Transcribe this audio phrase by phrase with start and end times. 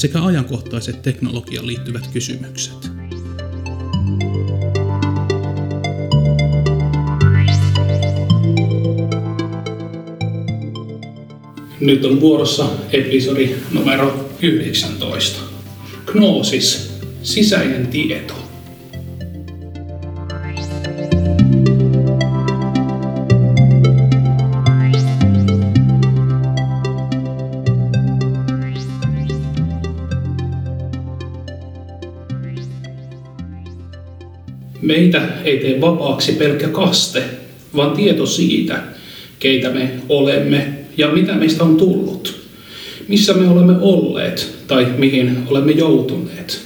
[0.00, 2.90] sekä ajankohtaiset teknologiaan liittyvät kysymykset.
[11.80, 15.40] Nyt on vuorossa episodi numero 19.
[16.06, 18.49] Gnoosis, sisäinen tieto.
[35.10, 37.24] Meitä ei tee vapaaksi pelkkä kaste,
[37.76, 38.82] vaan tieto siitä,
[39.38, 42.40] keitä me olemme ja mitä meistä on tullut.
[43.08, 46.60] Missä me olemme olleet tai mihin olemme joutuneet.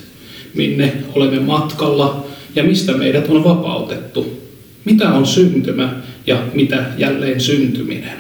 [0.55, 4.41] Minne olemme matkalla ja mistä meidät on vapautettu.
[4.85, 5.95] Mitä on syntymä
[6.27, 8.19] ja mitä jälleen syntyminen.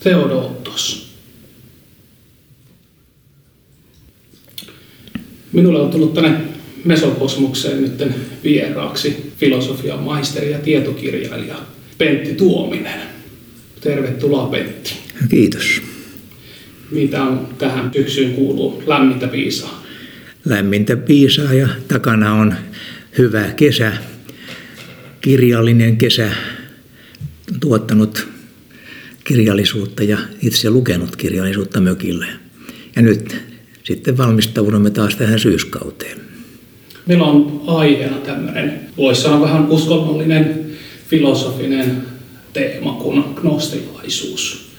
[0.00, 1.12] Theodotos.
[5.52, 6.52] Minulle on tullut tänne
[6.84, 8.12] Mesokosmukseen nyt
[8.44, 11.56] vieraaksi filosofian maisteri ja tietokirjailija
[11.98, 13.00] Pentti Tuominen.
[13.80, 14.92] Tervetuloa Pentti.
[15.28, 15.82] Kiitos.
[16.90, 18.82] Mitä on tähän syksyyn kuuluu?
[18.86, 19.84] Lämmintä piisaa?
[20.44, 22.54] Lämmintä piisaa ja takana on
[23.18, 23.92] hyvä kesä,
[25.20, 26.32] kirjallinen kesä,
[27.60, 28.28] tuottanut
[29.24, 32.26] kirjallisuutta ja itse lukenut kirjallisuutta mökille.
[32.96, 33.36] Ja nyt
[33.84, 36.21] sitten valmistaudumme taas tähän syyskauteen.
[37.06, 40.66] Meillä on aiheena tämmöinen, voisi sanoa vähän uskonnollinen,
[41.08, 42.02] filosofinen
[42.52, 44.72] teema kuin gnostilaisuus.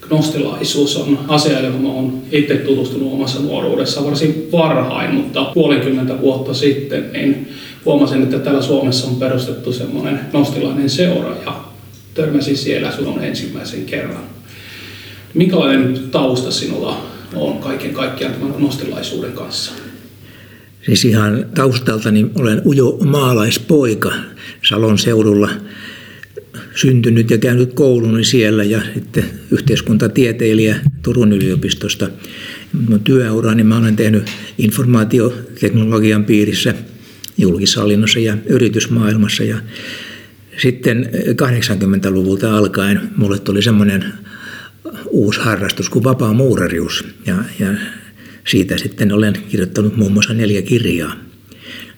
[0.00, 7.12] Gnostilaisuus on asia, johon olen itse tutustunut omassa nuoruudessa varsin varhain, mutta puolenkymmentä vuotta sitten
[7.12, 7.48] niin
[7.84, 11.64] huomasin, että täällä Suomessa on perustettu semmoinen gnostilainen seura ja
[12.14, 14.24] törmäsin siellä sinun ensimmäisen kerran.
[15.34, 17.00] Minkälainen tausta sinulla
[17.34, 19.72] on kaiken kaikkiaan tämän gnostilaisuuden kanssa?
[20.86, 24.12] Siis ihan taustaltani olen ujo maalaispoika
[24.68, 25.50] Salon seudulla
[26.74, 32.08] syntynyt ja käynyt kouluni siellä ja sitten yhteiskuntatieteilijä Turun yliopistosta.
[32.88, 36.74] Mun työurani mä olen tehnyt informaatioteknologian piirissä
[37.38, 39.56] julkishallinnossa ja yritysmaailmassa ja
[40.62, 44.04] sitten 80-luvulta alkaen mulle tuli semmoinen
[45.10, 47.68] uusi harrastus kuin vapaa muurarius ja, ja
[48.46, 51.16] siitä sitten olen kirjoittanut muun muassa neljä kirjaa.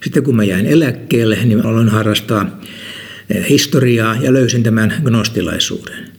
[0.05, 2.61] Sitten kun mä jäin eläkkeelle, niin mä aloin harrastaa
[3.31, 6.13] eh, historiaa ja löysin tämän gnostilaisuuden.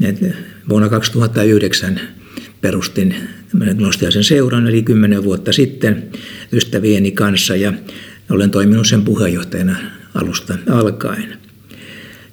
[0.00, 0.20] Et
[0.68, 2.00] vuonna 2009
[2.60, 3.14] perustin
[3.76, 6.10] gnostiaisen seuran, eli kymmenen vuotta sitten
[6.52, 7.72] ystävieni kanssa ja
[8.30, 9.76] olen toiminut sen puheenjohtajana
[10.14, 11.38] alusta alkaen.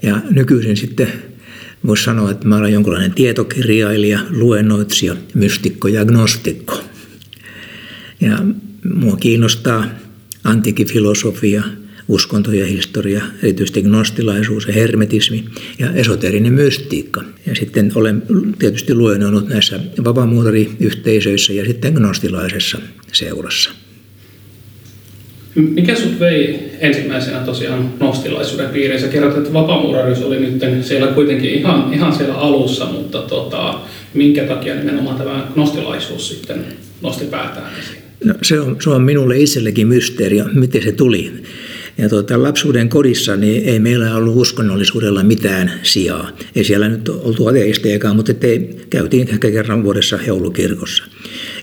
[0.02, 1.08] Ja nykyisin sitten
[1.88, 6.84] voisi sanoa, että mä olen jonkinlainen tietokirjailija, luennoitsija, mystikko ja gnostikko.
[8.22, 8.38] Ja
[8.94, 9.86] mua kiinnostaa
[10.44, 11.64] antiikin filosofia,
[12.08, 15.46] uskonto ja historia, erityisesti gnostilaisuus ja hermetismi
[15.80, 17.24] ja esoterinen mystiikka.
[17.46, 18.24] Ja sitten olen
[18.60, 22.78] tietysti luennoinut näissä vapaamuutariyhteisöissä ja sitten gnostilaisessa
[23.12, 23.70] seurassa.
[25.56, 29.02] Mikä sut vei ensimmäisenä tosiaan gnostilaisuuden piiriin?
[29.02, 33.80] Sä kerrot, että vapaamuuraruus oli nyt siellä kuitenkin ihan, ihan siellä alussa, mutta tota,
[34.14, 36.66] minkä takia nimenomaan tämä gnostilaisuus sitten
[37.02, 37.72] nosti päätään?
[38.24, 41.32] No, se, on, se on minulle itsellekin mysteeri, miten se tuli.
[41.98, 46.38] Ja tuota, lapsuuden kodissa niin ei meillä ollut uskonnollisuudella mitään sijaa.
[46.56, 51.04] Ei siellä nyt oltu ateistejakaan, mutta ei, käytiin ehkä kerran vuodessa joulukirkossa.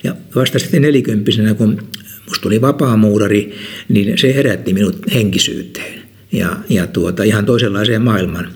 [0.04, 1.82] Ja vasta sitten nelikymppisenä, kun
[2.28, 3.54] musta tuli vapaamuurari,
[3.88, 6.02] niin se herätti minut henkisyyteen
[6.32, 8.48] ja, ja tuota, ihan toisenlaiseen maailmaan.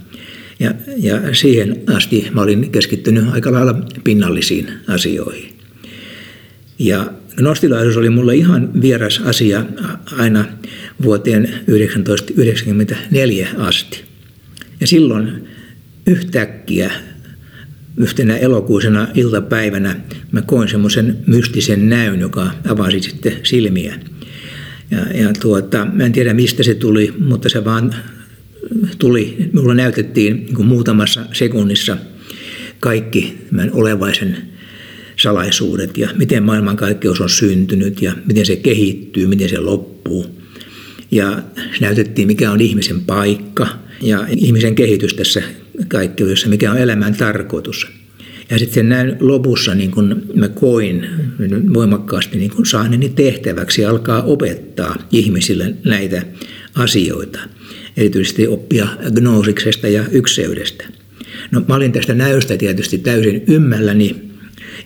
[0.61, 3.75] Ja, ja siihen asti mä olin keskittynyt aika lailla
[4.05, 5.55] pinnallisiin asioihin.
[6.79, 9.65] Ja Gnostilaisuus oli mulle ihan vieras asia
[10.17, 10.45] aina
[11.03, 14.05] vuoteen 1994 asti.
[14.81, 15.49] Ja silloin
[16.07, 16.91] yhtäkkiä
[17.97, 20.01] yhtenä elokuisena iltapäivänä
[20.33, 23.95] mä koin semmoisen mystisen näyn, joka avasi sitten silmiä.
[24.91, 27.95] Ja, ja tuota, mä en tiedä mistä se tuli, mutta se vaan
[28.99, 29.51] tuli.
[29.53, 31.97] Mulla näytettiin niin muutamassa sekunnissa
[32.81, 34.54] kaikki tämän olevaisen
[35.25, 40.27] salaisuudet ja miten maailmankaikkeus on syntynyt ja miten se kehittyy, miten se loppuu.
[41.11, 41.43] Ja
[41.81, 43.67] näytettiin, mikä on ihmisen paikka
[44.03, 45.43] ja ihmisen kehitys tässä
[45.89, 47.87] kaikkeudessa, mikä on elämän tarkoitus.
[48.51, 51.07] Ja sitten näin lopussa niin kun mä koin
[51.75, 56.23] voimakkaasti niin kun saaneeni tehtäväksi alkaa opettaa ihmisille näitä
[56.75, 57.39] asioita.
[57.97, 60.85] Erityisesti oppia gnoosiksesta ja ykseydestä.
[61.51, 64.34] No mä olin tästä näystä tietysti täysin ymmälläni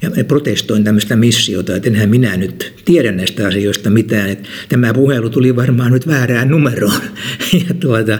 [0.03, 4.31] ja protestoin tämmöistä missiota, että enhän minä nyt tiedä näistä asioista mitään.
[4.31, 7.01] Että tämä puhelu tuli varmaan nyt väärään numeroon.
[7.69, 8.19] Ja tuota,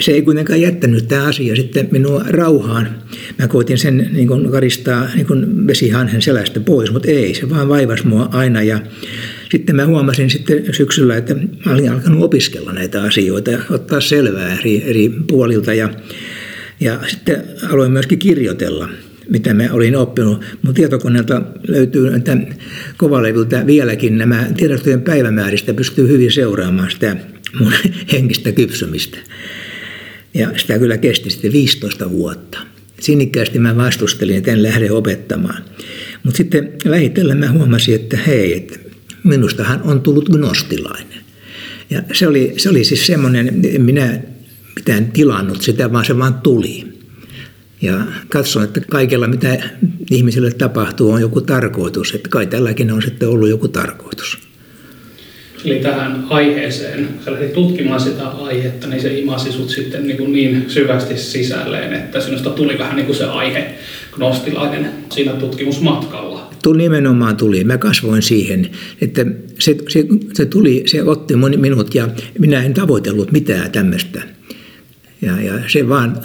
[0.00, 2.96] se ei kuitenkaan jättänyt tämä asia sitten minua rauhaan.
[3.38, 7.68] Mä koitin sen niin kuin karistaa niin kuin vesihanhen selästä pois, mutta ei, se vaan
[7.68, 8.62] vaivasi mua aina.
[8.62, 8.80] Ja
[9.50, 14.58] sitten mä huomasin sitten syksyllä, että mä olin alkanut opiskella näitä asioita ja ottaa selvää
[14.58, 15.74] eri, eri puolilta.
[15.74, 15.90] Ja,
[16.80, 18.88] ja sitten aloin myöskin kirjoitella
[19.30, 20.44] mitä mä olin oppinut.
[20.62, 22.36] Mun tietokoneelta löytyy että
[22.96, 27.16] kovalevyltä vieläkin nämä tiedostojen päivämääristä pystyy hyvin seuraamaan sitä
[27.60, 27.72] mun
[28.12, 29.18] henkistä kypsymistä.
[30.34, 32.58] Ja sitä kyllä kesti sitten 15 vuotta.
[33.00, 35.64] Sinnikkäästi mä vastustelin, että en lähde opettamaan.
[36.22, 38.78] Mutta sitten vähitellen mä huomasin, että hei, että
[39.24, 41.20] minustahan on tullut gnostilainen.
[41.90, 44.20] Ja se oli, se oli siis semmoinen, en minä
[44.76, 46.89] mitään tilannut sitä, vaan se vaan tuli.
[47.82, 49.58] Ja katson, että kaikella mitä
[50.10, 54.38] ihmisille tapahtuu on joku tarkoitus, että kai tälläkin on sitten ollut joku tarkoitus.
[55.64, 60.32] Eli tähän aiheeseen, sä lähdit tutkimaan sitä aihetta, niin se imasi sut sitten niin, kuin
[60.32, 63.74] niin syvästi sisälleen, että sinusta tuli vähän niin kuin se aihe
[64.12, 66.50] gnostilainen siinä tutkimusmatkalla.
[66.62, 67.64] Tuli nimenomaan tuli.
[67.64, 69.26] Mä kasvoin siihen, että
[69.58, 74.22] se, se, se tuli, se otti minut ja minä en tavoitellut mitään tämmöistä.
[75.22, 76.16] Ja, ja se vaan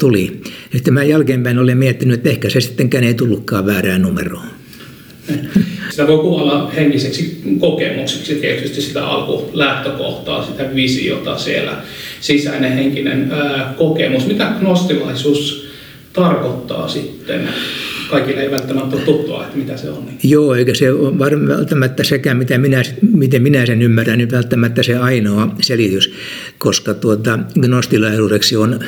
[0.00, 0.40] tuli.
[0.74, 4.46] Että mä jälkeenpäin olen miettinyt, että ehkä se sittenkään ei tullutkaan väärään numeroon.
[5.90, 11.76] Sitä voi kuvata henkiseksi kokemukseksi tietysti sitä alkulähtökohtaa, sitä visiota siellä,
[12.20, 14.26] sisäinen henkinen ää, kokemus.
[14.26, 15.70] Mitä gnostilaisuus
[16.12, 17.48] tarkoittaa sitten?
[18.10, 20.08] Kaikille ei välttämättä ole tuttua, että mitä se on.
[20.22, 21.18] Joo, eikä se ole
[21.48, 22.82] välttämättä sekä, mitä minä,
[23.12, 26.14] miten minä sen ymmärrän, niin välttämättä se ainoa selitys,
[26.58, 28.80] koska tuota, gnostilaisuudeksi on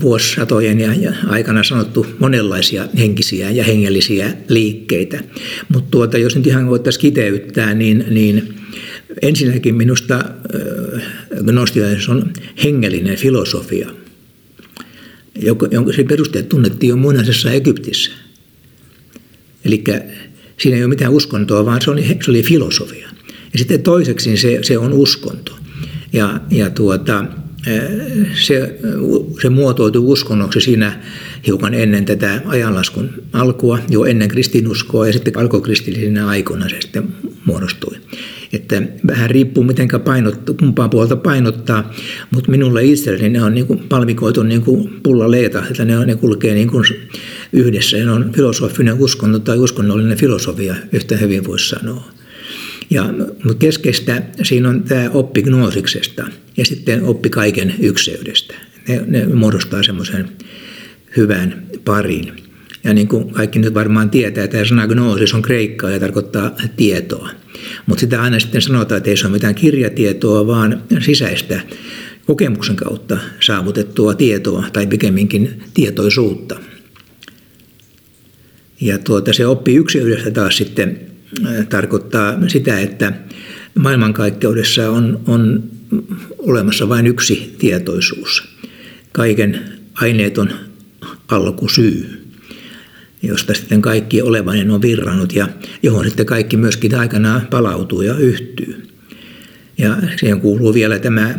[0.00, 5.24] vuosisatojen ja aikana sanottu monenlaisia henkisiä ja hengellisiä liikkeitä.
[5.68, 8.54] Mutta tuota, jos nyt ihan voitaisiin kiteyttää, niin, niin
[9.22, 11.02] ensinnäkin minusta äh,
[11.44, 12.32] gnostilaisuus on
[12.64, 13.90] hengellinen filosofia,
[15.70, 18.10] jonka se perusteet tunnettiin jo muinaisessa Egyptissä.
[19.64, 19.84] Eli
[20.60, 23.08] siinä ei ole mitään uskontoa, vaan se oli, se oli filosofia.
[23.52, 25.58] Ja sitten toiseksi se, se on uskonto.
[26.12, 27.24] Ja, ja tuota,
[28.34, 28.78] se,
[29.42, 31.00] se muotoutui uskonnoksi siinä
[31.46, 37.08] hiukan ennen tätä ajanlaskun alkua, jo ennen kristinuskoa ja sitten alkokristillisinä aikoina se sitten
[37.44, 37.96] muodostui.
[38.52, 41.92] Että vähän riippuu miten painottaa, kumpaa puolta painottaa,
[42.30, 46.54] mutta minulle itselleni ne on niin kuin palmikoitu niin kuin leeta, että ne, ne kulkee
[46.54, 46.84] niin kuin
[47.52, 47.96] yhdessä.
[47.96, 52.13] Ne on filosofinen uskonto tai uskonnollinen filosofia, yhtä hyvin voisi sanoa.
[52.90, 53.04] Ja,
[53.44, 56.26] mutta keskeistä siinä on tämä oppi gnoosiksesta
[56.56, 58.54] ja sitten oppi kaiken ykseydestä.
[58.88, 60.28] Ne, ne muodostaa semmoisen
[61.16, 62.32] hyvän parin.
[62.84, 67.30] Ja niin kuin kaikki nyt varmaan tietää, tämä sana gnoosis on kreikkaa ja tarkoittaa tietoa.
[67.86, 71.60] Mutta sitä aina sitten sanotaan, että ei se ole mitään kirjatietoa, vaan sisäistä
[72.26, 76.56] kokemuksen kautta saavutettua tietoa tai pikemminkin tietoisuutta.
[78.80, 81.00] Ja tuota, se oppi yksiydestä taas sitten
[81.68, 83.12] tarkoittaa sitä, että
[83.78, 85.62] maailmankaikkeudessa on, on
[86.38, 88.48] olemassa vain yksi tietoisuus.
[89.12, 89.60] Kaiken
[89.94, 90.50] aineeton
[91.28, 92.24] alkusyy,
[93.22, 95.48] josta sitten kaikki olevainen on virrannut ja
[95.82, 98.86] johon sitten kaikki myöskin aikanaan palautuu ja yhtyy.
[99.78, 101.34] Ja siihen kuuluu vielä tämä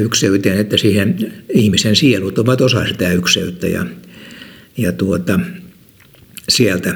[0.00, 3.86] ykseyteen, että siihen ihmisen sielut ovat osa sitä ykseyttä ja,
[4.76, 5.40] ja tuota,
[6.48, 6.94] sieltä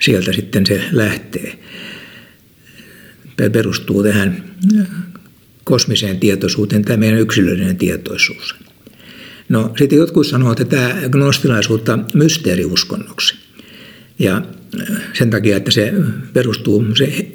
[0.00, 1.58] sieltä sitten se lähtee.
[3.52, 4.44] Perustuu tähän
[5.64, 8.54] kosmiseen tietoisuuteen, tämä meidän yksilöllinen tietoisuus.
[9.48, 13.34] No sitten jotkut sanovat, että tämä gnostilaisuutta mysteeriuskonnoksi.
[14.18, 14.42] Ja
[15.12, 15.92] sen takia, että se
[16.32, 17.26] perustuu se,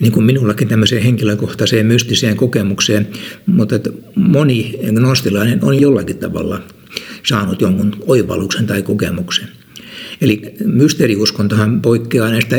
[0.00, 3.08] niin kuin minullakin tämmöiseen henkilökohtaiseen mystiseen kokemukseen,
[3.46, 6.62] mutta että moni gnostilainen on jollakin tavalla
[7.26, 9.48] saanut jonkun oivalluksen tai kokemuksen–
[10.20, 12.56] Eli mysteeriuskontohan poikkeaa näistä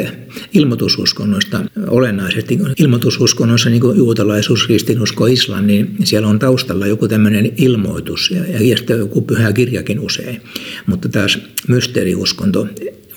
[0.54, 2.60] ilmoitususkonnoista olennaisesti.
[2.80, 8.78] Ilmoitususkonnoissa, niin kuin juutalaisuus, kristinusko, islam, niin siellä on taustalla joku tämmöinen ilmoitus ja, ja
[8.78, 10.42] sitten joku pyhä kirjakin usein.
[10.86, 12.68] Mutta taas mysteeriuskonto,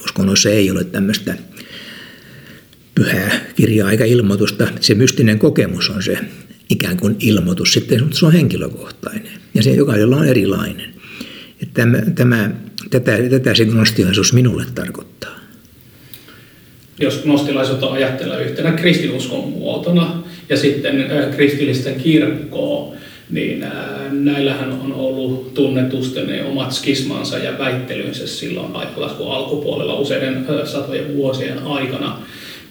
[0.04, 1.34] uskonnoissa ei ole tämmöistä
[2.94, 4.68] pyhää kirjaa eikä ilmoitusta.
[4.80, 6.18] Se mystinen kokemus on se
[6.70, 10.94] ikään kuin ilmoitus sitten, mutta se on henkilökohtainen ja se jokaisella on erilainen.
[11.74, 12.50] Tämä, tämä,
[12.90, 15.38] tätä, tätä se gnostilaisuus minulle tarkoittaa.
[17.00, 21.04] Jos gnostilaisuutta ajattelee yhtenä kristinuskon muotona ja sitten
[21.36, 22.94] kristillisten kirkkoa,
[23.30, 23.64] niin
[24.10, 31.58] näillähän on ollut tunnetusti ne omat skismansa ja väittelynsä silloin aikalaskun alkupuolella useiden satojen vuosien
[31.58, 32.22] aikana.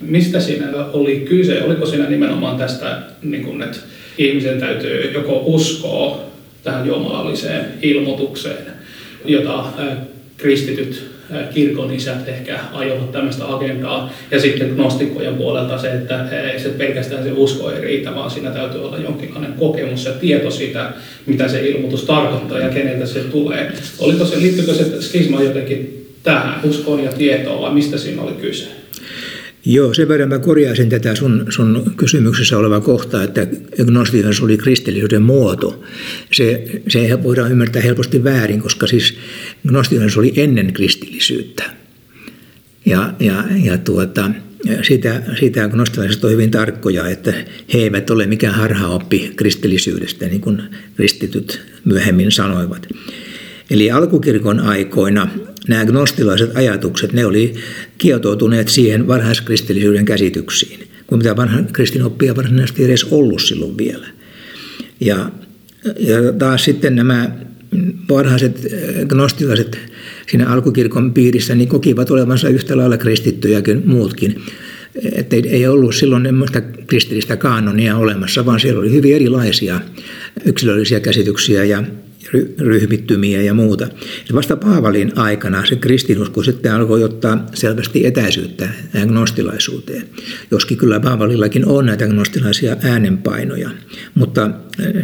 [0.01, 1.63] Mistä siinä oli kyse?
[1.63, 3.77] Oliko siinä nimenomaan tästä, niin kun, että
[4.17, 6.19] ihmisen täytyy joko uskoa
[6.63, 8.76] tähän jumalalliseen ilmoitukseen,
[9.25, 9.65] jota
[10.37, 11.17] kristityt
[11.53, 14.13] kirkon isät ehkä ajoivat tämmöistä agendaa.
[14.31, 18.51] Ja sitten gnostikkojen puolelta se, että ei se pelkästään se usko ei riitä, vaan siinä
[18.51, 20.91] täytyy olla jonkinlainen kokemus ja tieto siitä,
[21.25, 23.71] mitä se ilmoitus tarkoittaa ja keneltä se tulee.
[23.99, 28.67] Oliko se, liittyykö se skisma jotenkin tähän uskoon ja tietoon vai mistä siinä oli kyse?
[29.69, 33.47] Joo, sen verran mä korjaisin tätä sun, sun kysymyksessä oleva kohta, että
[33.85, 35.83] gnostiikassa oli kristillisyyden muoto.
[36.31, 39.17] Se, se voidaan ymmärtää helposti väärin, koska siis
[39.67, 41.63] gnostiikassa oli ennen kristillisyyttä.
[42.85, 44.31] Ja, ja, ja tuota,
[44.81, 47.33] sitä, sitä gnostilaiset on hyvin tarkkoja, että
[47.73, 50.61] he eivät ole mikään harhaoppi kristillisyydestä, niin kuin
[50.95, 52.87] kristityt myöhemmin sanoivat.
[53.69, 55.29] Eli alkukirkon aikoina
[55.67, 57.53] nämä gnostilaiset ajatukset, ne oli
[57.97, 64.07] kietoutuneet siihen varhaiskristillisyyden käsityksiin, kun mitä vanhan kristinoppia varsinaisesti edes ollut silloin vielä.
[64.99, 65.31] Ja,
[65.99, 67.31] ja taas sitten nämä
[68.09, 68.67] varhaiset
[69.07, 69.77] gnostilaiset
[70.31, 74.41] siinä alkukirkon piirissä niin kokivat olevansa yhtä lailla kristittyjä kuin muutkin.
[75.11, 79.79] Että ei ollut silloin semmoista kristillistä kaanonia olemassa, vaan siellä oli hyvin erilaisia
[80.45, 81.83] yksilöllisiä käsityksiä ja
[82.59, 83.87] ryhmittymiä ja muuta.
[84.33, 88.69] Vasta Paavalin aikana se kristinusko sitten alkoi ottaa selvästi etäisyyttä
[89.07, 90.03] gnostilaisuuteen.
[90.51, 93.69] Joskin kyllä Paavalillakin on näitä gnostilaisia äänenpainoja,
[94.15, 94.51] mutta äh,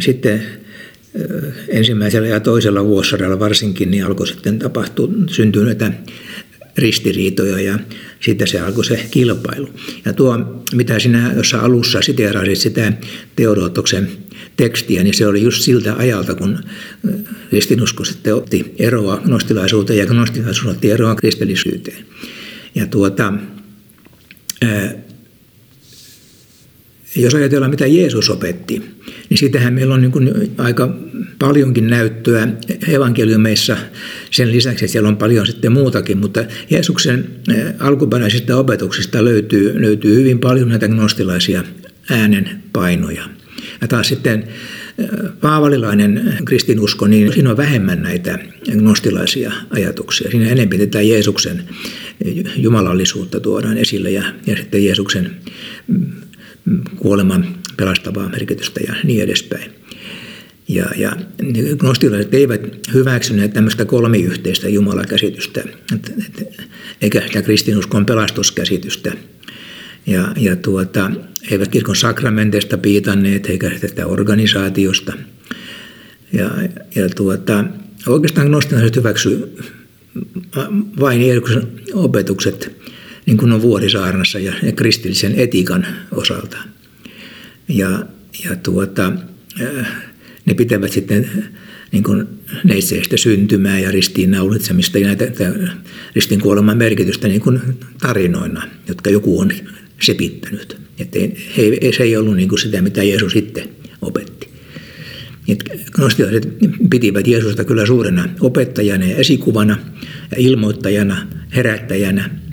[0.00, 5.92] sitten äh, ensimmäisellä ja toisella vuosisadalla varsinkin niin alkoi sitten tapahtua, syntyä näitä
[6.78, 7.78] ristiriitoja ja
[8.20, 9.68] sitten se alkoi se kilpailu.
[10.04, 12.92] Ja tuo, mitä sinä jossa alussa siteerasit sitä
[13.36, 14.10] Teodotoksen
[14.56, 16.58] tekstiä, niin se oli just siltä ajalta, kun
[17.50, 22.06] kristinusko sitten otti eroa gnostilaisuuteen ja gnostilaisuus otti eroa kristillisyyteen.
[22.74, 23.32] Ja tuota,
[27.16, 28.82] jos ajatellaan, mitä Jeesus opetti,
[29.28, 30.96] niin siitähän meillä on niin kuin aika
[31.38, 32.48] paljonkin näyttöä
[32.88, 33.76] evankeliumeissa.
[34.30, 37.26] Sen lisäksi että siellä on paljon sitten muutakin, mutta Jeesuksen
[37.78, 41.64] alkuperäisistä opetuksista löytyy, löytyy hyvin paljon näitä gnostilaisia
[42.10, 43.24] äänenpainoja.
[43.80, 44.44] Ja taas sitten
[45.40, 48.38] paavalilainen kristinusko, niin siinä on vähemmän näitä
[48.72, 50.30] gnostilaisia ajatuksia.
[50.30, 51.64] Siinä enemmän tätä Jeesuksen
[52.56, 55.30] jumalallisuutta tuodaan esille ja, ja sitten Jeesuksen
[56.96, 59.70] kuoleman pelastavaa merkitystä ja niin edespäin.
[60.68, 61.16] Ja, ja
[61.76, 62.60] gnostilaiset eivät
[62.94, 65.64] hyväksyneet tämmöistä kolmiyhteistä jumalakäsitystä,
[67.00, 69.12] eikä sitä kristinuskon pelastuskäsitystä.
[70.06, 71.10] Ja, ja tuota,
[71.50, 75.12] eivät kirkon sakramenteista piitanneet eikä tästä organisaatiosta.
[76.32, 76.50] Ja,
[76.94, 77.64] ja tuota,
[78.06, 79.56] oikeastaan gnostilaiset hyväksy
[81.00, 82.76] vain Jeesuksen opetukset
[83.26, 86.56] niin kuin on Vuorisaarnassa ja, ja kristillisen etiikan osalta.
[87.68, 88.06] Ja,
[88.44, 89.12] ja tuota,
[89.60, 89.86] äh,
[90.44, 91.50] ne pitävät sitten
[91.92, 92.26] niin kuin
[92.64, 95.24] neitseistä syntymää ja ristiinnaulitsemista ja näitä,
[96.14, 97.60] ristin kuoleman merkitystä niin kuin
[98.00, 99.52] tarinoina, jotka joku on
[100.02, 100.76] sepittänyt.
[100.98, 101.18] Että
[101.56, 103.68] he, se ei ollut niin kuin sitä, mitä Jeesus sitten
[104.02, 104.48] opetti.
[105.92, 106.48] Gnostilaiset
[106.90, 109.78] pitivät Jeesusta kyllä suurena opettajana ja esikuvana
[110.30, 112.30] ja ilmoittajana, herättäjänä–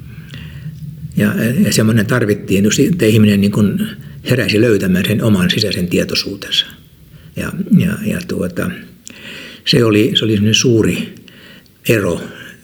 [1.17, 1.33] ja,
[1.65, 3.87] ja semmoinen tarvittiin, että ihminen niin kuin
[4.29, 6.65] heräsi löytämään sen oman sisäisen tietoisuutensa.
[7.35, 8.71] Ja, ja, ja tuota,
[9.65, 11.15] se oli, se oli suuri
[11.89, 12.21] ero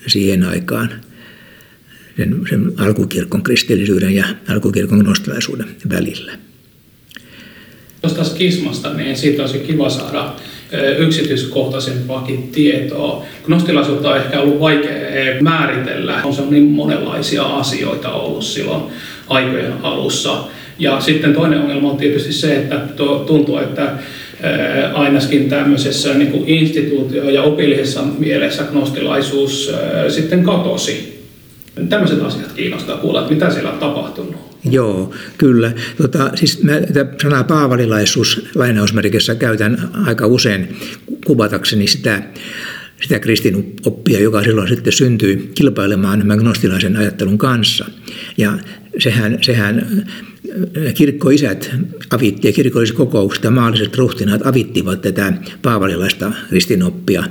[0.07, 0.89] siihen aikaan
[2.17, 6.37] sen, sen alkukirkon kristillisyyden ja alkukirkon nostilaisuuden välillä.
[8.01, 10.35] Tuosta skismasta, niin siitä olisi kiva saada
[10.97, 13.25] yksityiskohtaisempaakin tietoa.
[13.45, 16.21] Gnostilaisuutta on ehkä ollut vaikea määritellä.
[16.23, 18.83] On se niin monenlaisia asioita ollut silloin
[19.27, 20.37] aikojen alussa.
[20.79, 22.79] Ja sitten toinen ongelma on tietysti se, että
[23.27, 23.91] tuntuu, että
[24.93, 29.71] ainakin tämmöisessä niin kuin instituutio- ja opillisessa mielessä gnostilaisuus
[30.09, 31.17] sitten katosi
[31.89, 34.46] Tämmöiset asiat kiinnostaa kuulla, että mitä siellä on tapahtunut.
[34.71, 35.71] Joo, kyllä.
[35.97, 40.75] Tota, siis mä tätä sanaa paavalilaisuus lainausmerkissä käytän aika usein
[41.25, 42.23] kuvatakseni sitä,
[43.01, 47.85] sitä kristinoppia, joka silloin sitten syntyi kilpailemaan gnostilaisen ajattelun kanssa.
[48.37, 48.57] Ja
[48.99, 50.03] sehän, sehän
[50.93, 51.71] kirkkoisät
[52.11, 57.23] avitti ja kirkolliset kokoukset maalliset ruhtinaat avittivat tätä paavalilaista kristinoppia.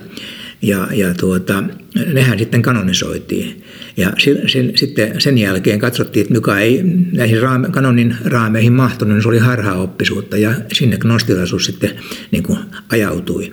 [0.62, 1.64] Ja, ja tuota,
[2.12, 3.64] nehän sitten kanonisoitiin.
[3.96, 6.80] Ja sen, sen, sitten sen jälkeen katsottiin, että mikä ei
[7.12, 11.90] näihin raame, kanonin raameihin mahtunut, niin se oli harhaoppisuutta ja sinne gnostilaisuus sitten
[12.30, 12.58] niin kuin
[12.88, 13.52] ajautui.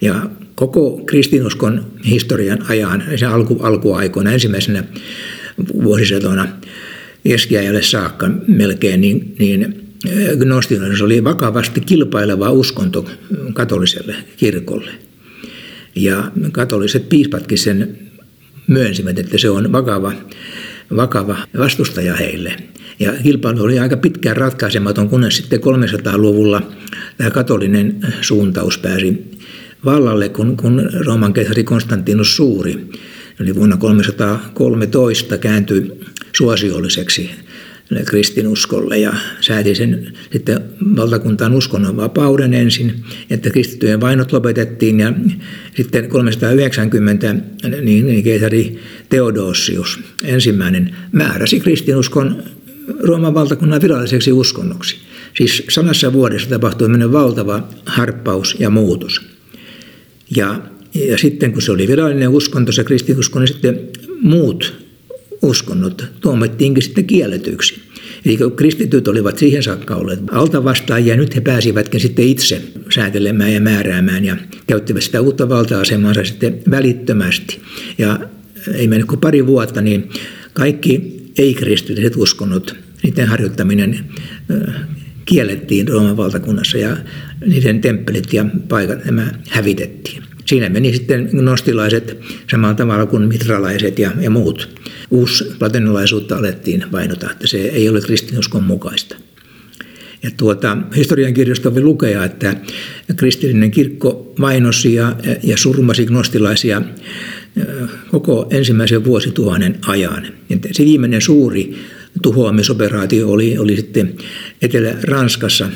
[0.00, 4.84] Ja koko kristinuskon historian ajan, sen alku, alkuaikoina, ensimmäisenä
[5.82, 6.48] vuosisatona
[7.24, 9.86] keskiajalle saakka melkein, niin, niin
[10.38, 13.06] gnostilaisuus oli vakavasti kilpaileva uskonto
[13.54, 15.09] katoliselle kirkolle.
[16.02, 17.98] Ja katoliset piispatkin sen
[18.66, 20.12] myönsivät, että se on vakava,
[20.96, 22.56] vakava vastustaja heille.
[23.00, 26.62] Ja kilpailu oli aika pitkään ratkaisematon, kunnes sitten 300-luvulla
[27.16, 29.30] tämä katolinen suuntaus pääsi
[29.84, 32.88] vallalle, kun, kun Rooman keisari Konstantinus Suuri,
[33.40, 35.92] eli vuonna 313 kääntyi
[36.32, 37.30] suosiolliseksi
[38.06, 40.60] kristinuskolle ja sääti sen sitten
[40.96, 45.12] valtakuntaan uskonnon vapauden ensin, että kristittyjen vainot lopetettiin ja
[45.76, 47.34] sitten 390
[47.80, 48.78] niin, niin keisari
[49.08, 52.42] Theodosius ensimmäinen määräsi kristinuskon
[52.98, 54.96] Rooman valtakunnan viralliseksi uskonnoksi.
[55.36, 59.20] Siis sanassa vuodessa tapahtui valtava harppaus ja muutos.
[60.36, 60.60] Ja,
[60.94, 63.80] ja sitten kun se oli virallinen uskonto, se kristinusko, niin sitten
[64.22, 64.79] muut
[65.42, 67.80] uskonnot tuomittiinkin sitten kielletyksi.
[68.26, 72.62] Eli kristityt olivat siihen saakka olleet altavastaajia, nyt he pääsivätkin sitten itse
[72.94, 77.60] säätelemään ja määräämään ja käyttivät sitä uutta valta-asemansa sitten välittömästi.
[77.98, 78.20] Ja
[78.74, 80.10] ei mennyt kuin pari vuotta, niin
[80.52, 84.04] kaikki ei-kristilliset uskonnot, niiden harjoittaminen
[85.24, 86.96] kiellettiin Rooman valtakunnassa ja
[87.46, 90.22] niiden temppelit ja paikat nämä hävitettiin.
[90.46, 92.20] Siinä meni sitten gnostilaiset
[92.50, 94.80] samalla tavalla kuin mitralaiset ja, ja muut.
[95.10, 99.16] Uusi platinilaisuutta alettiin vainota, että se ei ole kristinuskon mukaista.
[100.22, 102.56] Ja tuota, historiankirjoista voi lukea, että
[103.16, 106.82] kristillinen kirkko vainosi ja, ja surmasi gnostilaisia
[108.10, 110.26] koko ensimmäisen vuosituhannen ajan.
[110.48, 111.78] Ja se viimeinen suuri
[112.22, 114.14] tuhoamisoperaatio oli, oli sitten
[114.62, 115.68] Etelä-Ranskassa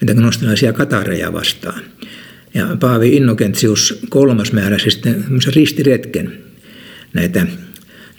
[0.00, 1.82] näitä gnostilaisia katareja vastaan.
[2.54, 6.32] Ja Paavi Innokentius kolmas määräsi sitten ristiretken
[7.14, 7.46] näitä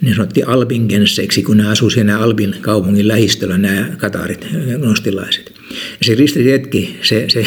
[0.02, 5.52] niin sanottiin albingenseiksi, kun ne asuivat siinä Albin kaupungin lähistöllä, nämä katarit, nostilaiset.
[5.72, 7.46] Ja se ristiretki, se, se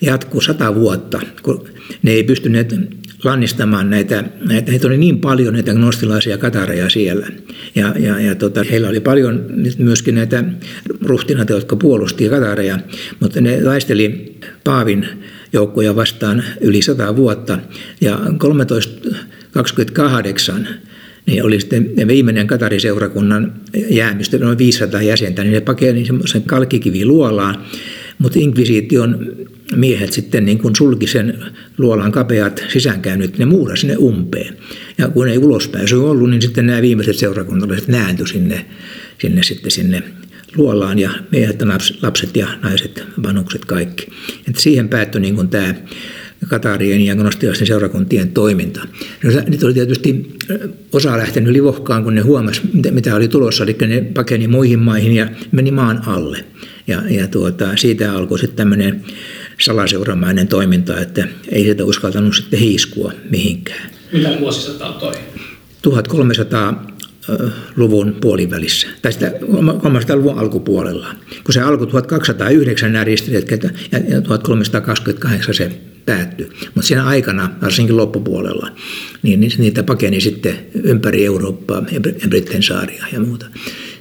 [0.00, 1.68] jatkuu sata vuotta, kun
[2.02, 2.74] ne ei pystyneet
[3.24, 7.26] lannistamaan näitä, näitä, heitä oli niin paljon näitä gnostilaisia katareja siellä.
[7.74, 9.46] Ja, ja, ja tota, heillä oli paljon
[9.78, 10.44] myöskin näitä
[11.02, 12.78] ruhtinaita, jotka puolusti katareja,
[13.20, 15.06] mutta ne taisteli Paavin
[15.52, 17.58] joukkoja vastaan yli sata vuotta.
[18.00, 20.68] Ja 1328
[21.28, 23.52] niin oli sitten viimeinen Katariseurakunnan
[23.90, 27.64] jäämistö, noin 500 jäsentä, niin ne pakeni semmoisen kalkkikiviluolaan,
[28.18, 29.36] mutta inkvisiition
[29.76, 31.38] miehet sitten niin kuin sulki sen
[31.78, 34.56] luolan kapeat sisäänkäynyt, ne muurasi ne umpeen.
[34.98, 38.66] Ja kun ei ulospääsy ollut, niin sitten nämä viimeiset seurakunnalaiset nääntyi sinne,
[39.18, 40.02] sinne, sitten sinne
[40.56, 41.62] luolaan ja miehet,
[42.02, 44.06] lapset ja naiset, vanhukset kaikki.
[44.48, 45.74] Et siihen päättyi niin tämä
[46.48, 48.80] Katarien ja gnostilaisten seurakuntien toiminta.
[49.24, 50.36] No, nyt oli tietysti
[50.92, 55.28] osa lähtenyt livohkaan, kun ne huomasi, mitä oli tulossa, eli ne pakeni muihin maihin ja
[55.52, 56.44] meni maan alle.
[56.86, 59.04] Ja, ja tuota, siitä alkoi sitten tämmöinen
[59.60, 63.90] salaseuramainen toiminta, että ei sitä uskaltanut sitten hiiskua mihinkään.
[64.12, 65.12] Mitä vuosisataa toi?
[65.82, 66.86] 1300
[67.76, 69.32] luvun puolivälissä, tai sitä
[69.84, 71.14] 300-luvun alkupuolella.
[71.44, 75.70] Kun se alkoi 1209 nämä ristiretket ja 1328 se
[76.08, 76.46] päättyi.
[76.74, 78.70] Mutta siinä aikana, varsinkin loppupuolella,
[79.22, 83.46] niin niitä pakeni sitten ympäri Eurooppaa ja Britten saaria ja muuta.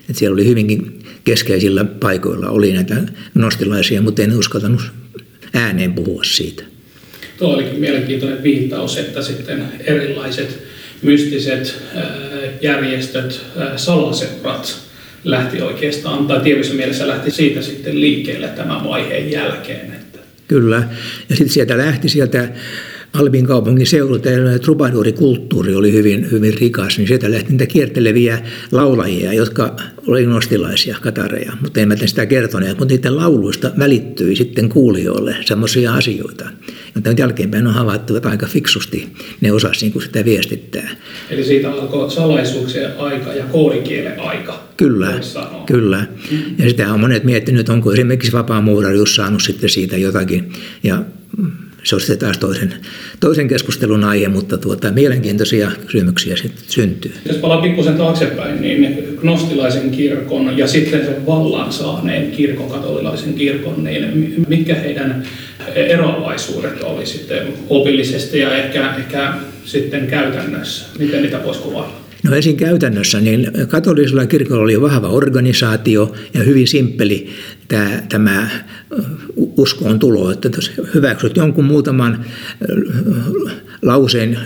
[0.09, 2.95] Et siellä oli hyvinkin keskeisillä paikoilla oli näitä
[3.33, 4.81] nostilaisia, mutta en uskaltanut
[5.53, 6.63] ääneen puhua siitä.
[7.37, 10.63] Tuo olikin mielenkiintoinen viittaus, että sitten erilaiset
[11.01, 11.75] mystiset
[12.61, 13.41] järjestöt,
[13.75, 14.77] salaseurat
[15.23, 19.96] lähti oikeastaan, tai tietyssä mielessä lähti siitä sitten liikkeelle tämän vaiheen jälkeen.
[20.47, 20.83] Kyllä.
[21.29, 22.49] Ja sitten sieltä lähti sieltä
[23.17, 24.29] Albin kaupungin seudulta
[24.61, 28.39] trubaduurikulttuuri oli hyvin, hyvin rikas, niin sieltä lähti niitä kierteleviä
[28.71, 29.75] laulajia, jotka
[30.07, 36.45] oli nostilaisia katareja, mutta eivät sitä kertoneet, mutta niiden lauluista välittyi sitten kuulijoille semmoisia asioita,
[36.95, 39.07] joita nyt jälkeenpäin on havaittu, että aika fiksusti
[39.41, 40.89] ne osasivat niin sitä viestittää.
[41.29, 44.63] Eli siitä alkoi salaisuuksien aika ja koodikielen aika.
[44.77, 45.19] Kyllä,
[45.65, 46.05] kyllä.
[46.57, 50.51] Ja sitä on monet miettinyt, onko esimerkiksi vapaamuurarius saanut sitten siitä jotakin.
[50.83, 51.03] Ja
[51.87, 52.73] se on sitten taas toisen,
[53.19, 57.13] toisen keskustelun aihe, mutta tuota, mielenkiintoisia kysymyksiä sitten syntyy.
[57.25, 63.83] Jos palaa pikkusen taaksepäin, niin gnostilaisen kirkon ja sitten sen vallan saaneen kirkon, katolilaisen kirkon,
[63.83, 65.23] niin mitkä heidän
[65.75, 69.33] eroavaisuudet oli sitten opillisesti ja ehkä, ehkä
[69.65, 70.85] sitten käytännössä?
[70.99, 72.06] Miten niitä voisi kuvata?
[72.23, 77.29] No ensin käytännössä, niin katolisella kirkolla oli vahva organisaatio ja hyvin simppeli
[77.67, 78.49] tämä, tämä
[79.37, 80.49] uskoon tulo, että
[80.93, 82.25] hyväksyt jonkun muutaman
[83.81, 84.39] lauseen,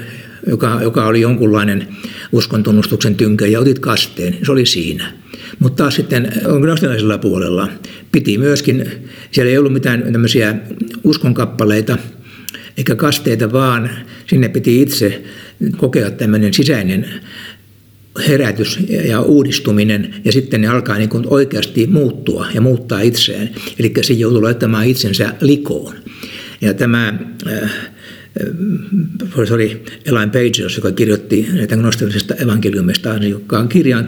[0.47, 1.87] joka, joka oli jonkunlainen
[2.31, 5.13] uskontunnustuksen tynkä ja otit kasteen, se oli siinä.
[5.59, 6.31] Mutta taas sitten
[6.61, 7.69] gnostilaisella puolella
[8.11, 8.85] piti myöskin,
[9.31, 10.55] siellä ei ollut mitään tämmöisiä
[11.03, 11.97] uskonkappaleita
[12.77, 13.89] eikä kasteita, vaan
[14.27, 15.23] sinne piti itse
[15.77, 17.05] kokea tämmöinen sisäinen
[18.27, 23.49] herätys ja uudistuminen ja sitten ne alkaa niin kuin oikeasti muuttua ja muuttaa itseään.
[23.79, 25.95] Eli se joutuu laittamaan itsensä likoon.
[26.61, 27.13] Ja tämä
[27.47, 27.71] äh,
[29.29, 34.07] professori Elaine Page, joka kirjoitti näitä gnostilisesta evankeliumista ansiokkaan kirjan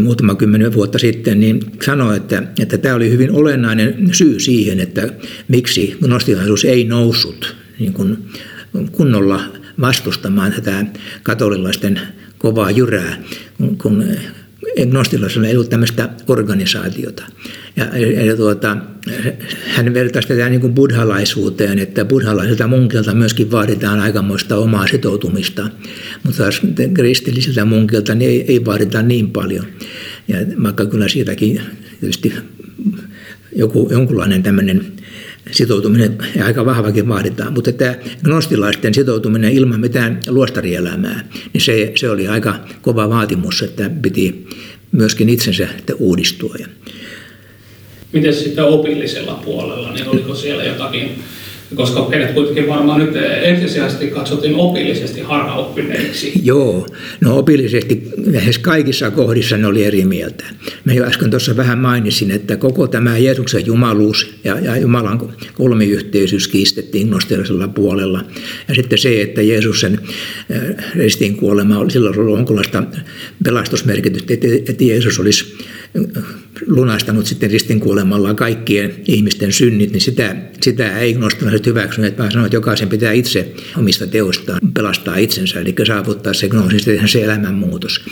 [0.00, 5.08] muutama kymmenen vuotta sitten, niin sanoi, että, että tämä oli hyvin olennainen syy siihen, että
[5.48, 8.18] miksi gnostilaisuus ei noussut niin kuin
[8.92, 9.40] kunnolla
[9.80, 10.84] vastustamaan tätä
[11.22, 12.00] katolilaisten
[12.42, 13.22] kovaa jyrää,
[13.78, 14.04] kun
[14.90, 17.22] gnostilaisella ei ollut tämmöistä organisaatiota.
[17.76, 18.76] Ja, ja tuota,
[19.66, 25.68] hän vertaisi tätä niin kuin buddhalaisuuteen, että buddhalaiselta munkilta myöskin vaaditaan aikamoista omaa sitoutumista,
[26.22, 26.60] mutta taas
[26.94, 29.66] kristillisiltä munkilta niin ei, ei vaadita niin paljon.
[30.28, 31.60] Ja vaikka kyllä siitäkin
[32.00, 32.34] tietysti
[33.56, 34.92] joku, jonkunlainen tämmöinen
[35.50, 42.10] sitoutuminen ja aika vahvakin vaaditaan, mutta tämä gnostilaisten sitoutuminen ilman mitään luostarielämää, niin se, se
[42.10, 44.46] oli aika kova vaatimus, että piti
[44.92, 46.54] myöskin itsensä uudistua.
[48.12, 51.22] Miten sitten opillisella puolella, niin oliko siellä jotakin
[51.74, 56.32] koska heidät kuitenkin varmaan nyt ensisijaisesti katsottiin opillisesti harhaoppineiksi.
[56.42, 56.86] Joo,
[57.20, 60.44] no opillisesti lähes kaikissa kohdissa ne oli eri mieltä.
[60.84, 66.48] Mä jo äsken tuossa vähän mainitsin, että koko tämä Jeesuksen jumaluus ja, ja Jumalan kolmiyhteisyys
[66.48, 68.24] kiistettiin gnostilaisella puolella.
[68.68, 69.98] Ja sitten se, että Jeesuksen
[70.94, 72.82] ristiin kuolema oli silloin ollut jonkinlaista
[73.44, 74.34] pelastusmerkitystä,
[74.68, 75.56] että Jeesus olisi
[76.66, 82.46] lunastanut sitten ristin kuolemalla kaikkien ihmisten synnit, niin sitä, sitä ei gnostilaiset hyväksyneet, vaan sanoivat,
[82.46, 88.04] että jokaisen pitää itse omista teoistaan pelastaa itsensä, eli saavuttaa se gnoosi, tehdä se elämänmuutos.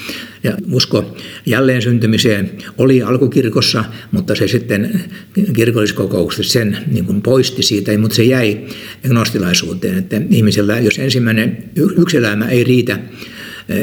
[0.44, 1.16] Ja usko
[1.46, 5.04] jälleen syntymiseen oli alkukirkossa, mutta se sitten
[5.52, 8.66] kirkolliskokouksessa sen niin kuin poisti siitä, mutta se jäi
[9.08, 12.98] gnostilaisuuteen, että ihmisellä, jos ensimmäinen yksi elämä ei riitä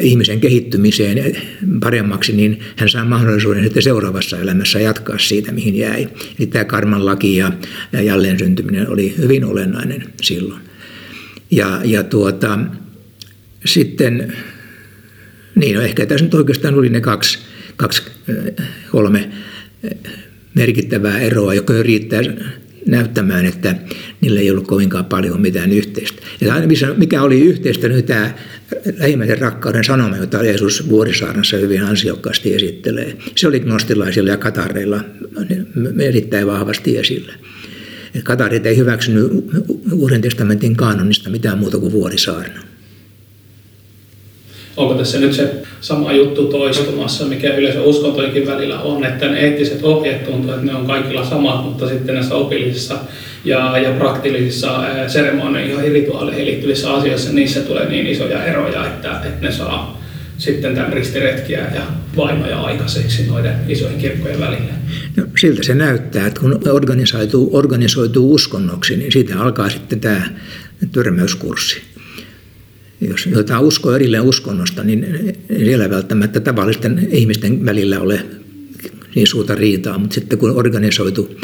[0.02, 1.38] ihmisen kehittymiseen
[1.80, 6.08] paremmaksi, niin hän saa mahdollisuuden sitten seuraavassa elämässä jatkaa siitä, mihin jäi.
[6.40, 7.52] Eli tämä karman laki ja,
[8.04, 10.62] jälleen syntyminen oli hyvin olennainen silloin.
[11.52, 12.60] Ja, ja tuota,
[13.66, 14.34] sitten,
[15.56, 17.40] niin no ehkä tässä nyt oikeastaan oli ne kaksi,
[17.76, 18.04] kaksi
[18.92, 19.30] kolme
[20.54, 22.22] merkittävää eroa, joka riittää
[22.88, 23.76] näyttämään, että
[24.22, 26.22] niillä ei ollut kovinkaan paljon mitään yhteistä.
[26.42, 26.54] Ja
[26.98, 28.34] mikä oli yhteistä, niin tämä
[29.00, 33.18] lähimmäisen rakkauden sanoma, jota Jeesus Vuorisaarnassa hyvin ansiokkaasti esittelee.
[33.36, 35.04] Se oli gnostilaisilla ja katareilla
[36.00, 37.34] erittäin vahvasti esillä.
[38.24, 39.32] Katarit ei hyväksynyt
[39.92, 42.77] Uuden testamentin kanonista mitään muuta kuin Vuorisaarna
[44.78, 49.84] onko tässä nyt se sama juttu toistumassa, mikä yleensä uskontojenkin välillä on, että ne eettiset
[49.84, 52.96] ohjeet tuntuu, että ne on kaikilla samat, mutta sitten näissä opillisissa
[53.46, 59.46] ja, ja praktillisissa seremonioihin ja rituaaleihin liittyvissä asioissa, niissä tulee niin isoja eroja, että, että
[59.46, 60.02] ne saa
[60.38, 61.82] sitten tämän ristiretkiä ja
[62.18, 64.74] vainoja aikaiseksi noiden isojen kirkkojen välillä.
[65.16, 70.22] No, siltä se näyttää, että kun organisoituu, organisoituu uskonnoksi, niin siitä alkaa sitten tämä
[70.92, 71.97] törmäyskurssi
[73.02, 75.06] jos jotain uskoa erilleen uskonnosta, niin
[75.58, 78.26] siellä välttämättä tavallisten ihmisten välillä ole
[79.16, 81.40] niin suurta riitaa, mutta sitten kun organisoitu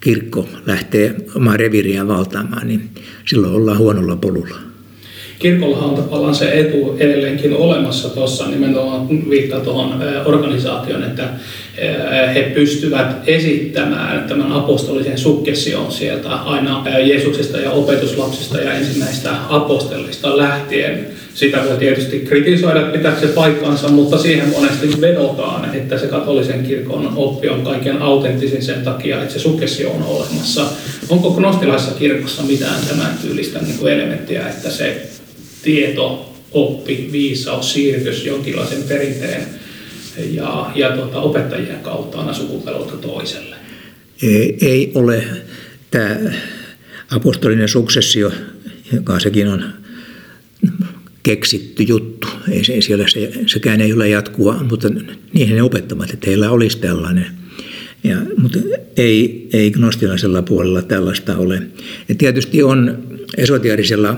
[0.00, 2.90] kirkko lähtee omaa reviiriään valtaamaan, niin
[3.26, 4.69] silloin ollaan huonolla polulla.
[5.40, 11.28] Kirkollahan on tavallaan se etu edelleenkin olemassa tuossa, nimenomaan viittaa tuohon organisaation, että
[12.34, 21.06] he pystyvät esittämään tämän apostolisen sukkession sieltä aina Jeesuksesta ja opetuslapsista ja ensimmäistä apostolista lähtien.
[21.34, 27.12] Sitä voi tietysti kritisoida, pitääkö se paikkansa, mutta siihen monesti vedotaan, että se katolisen kirkon
[27.16, 30.64] oppi on kaiken autenttisin sen takia, että se sukkessio on olemassa.
[31.08, 35.02] Onko gnostilaisessa kirkossa mitään tämän tyylistä niin elementtiä, että se
[35.62, 39.46] tieto, oppi, viisaus siirtys jonkinlaisen perinteen
[40.30, 43.56] ja, ja tuota, opettajien kautta aina sukupolvelta toiselle?
[44.22, 45.24] Ei, ei ole.
[45.90, 46.16] Tämä
[47.10, 48.32] apostolinen suksessio,
[48.92, 49.64] joka sekin on
[51.22, 52.28] keksitty juttu.
[52.50, 54.88] Ei, se, siellä se, sekään ei ole jatkua, mutta
[55.32, 57.26] niihin ne opettavat, että heillä olisi tällainen.
[58.04, 58.58] Ja, mutta
[58.96, 61.62] ei, ei gnostilaisella puolella tällaista ole.
[62.08, 62.98] Ja tietysti on
[63.36, 64.16] esotiarisella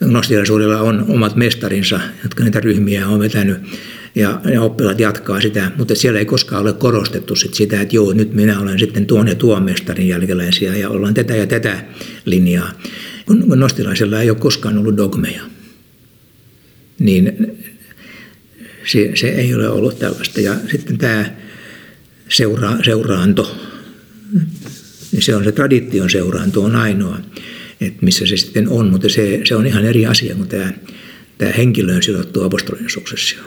[0.00, 3.58] gnostilaisuudella on omat mestarinsa, jotka niitä ryhmiä on vetänyt
[4.14, 8.12] ja, ja oppilaat jatkaa sitä, mutta siellä ei koskaan ole korostettu sit sitä, että joo,
[8.12, 11.84] nyt minä olen sitten tuon ja tuon mestarin jälkeläisiä ja ollaan tätä ja tätä
[12.24, 12.72] linjaa.
[13.26, 15.42] Kun nostilaisella ei ole koskaan ollut dogmeja,
[16.98, 17.56] niin
[18.86, 20.40] se, se ei ole ollut tällaista.
[20.40, 21.24] Ja sitten tämä
[22.28, 23.56] seura, seuraanto,
[25.12, 27.18] niin se on se tradition seuraanto on ainoa,
[27.80, 30.72] että missä se sitten on, mutta se, se on ihan eri asia kuin tämä,
[31.38, 33.40] tämä henkilöön sidottu apostolinen suksessio.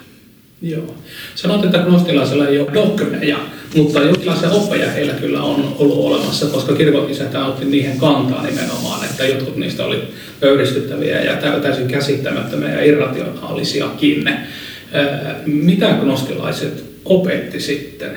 [0.62, 0.96] Joo.
[1.36, 3.38] Sanoit, että gnostilaisella ei ole dogmeja,
[3.76, 9.06] mutta jonkinlaisia oppeja heillä kyllä on ollut olemassa, koska kirkon isäntä otti niihin kantaa nimenomaan,
[9.06, 10.02] että jotkut niistä oli
[10.40, 14.30] pöyristyttäviä ja täysin käsittämättömiä ja irrationaalisiakin.
[15.46, 18.12] Mitä gnostilaiset opetti sitten?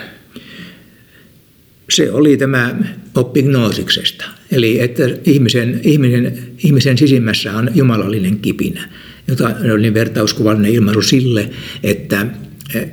[1.91, 2.77] Se oli tämä
[3.15, 4.25] oppi gnoosiksesta.
[4.53, 8.89] Eli että ihmisen, ihmisen, ihmisen sisimmässä on jumalallinen kipinä
[9.31, 11.51] jota oli vertauskuvallinen ilmaisu sille,
[11.83, 12.27] että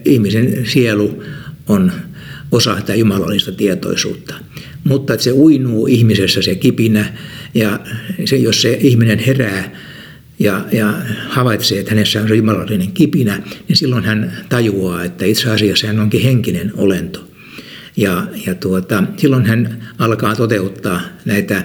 [0.05, 1.23] ihmisen sielu
[1.67, 1.91] on
[2.51, 4.33] osa tätä jumalallista tietoisuutta.
[4.83, 7.13] Mutta että se uinuu ihmisessä se kipinä
[7.53, 7.79] ja
[8.25, 9.75] se, jos se ihminen herää
[10.39, 10.93] ja, ja
[11.29, 15.99] havaitsee, että hänessä on se jumalallinen kipinä, niin silloin hän tajuaa, että itse asiassa hän
[15.99, 17.26] onkin henkinen olento.
[17.97, 21.63] Ja, ja tuota, silloin hän alkaa toteuttaa näitä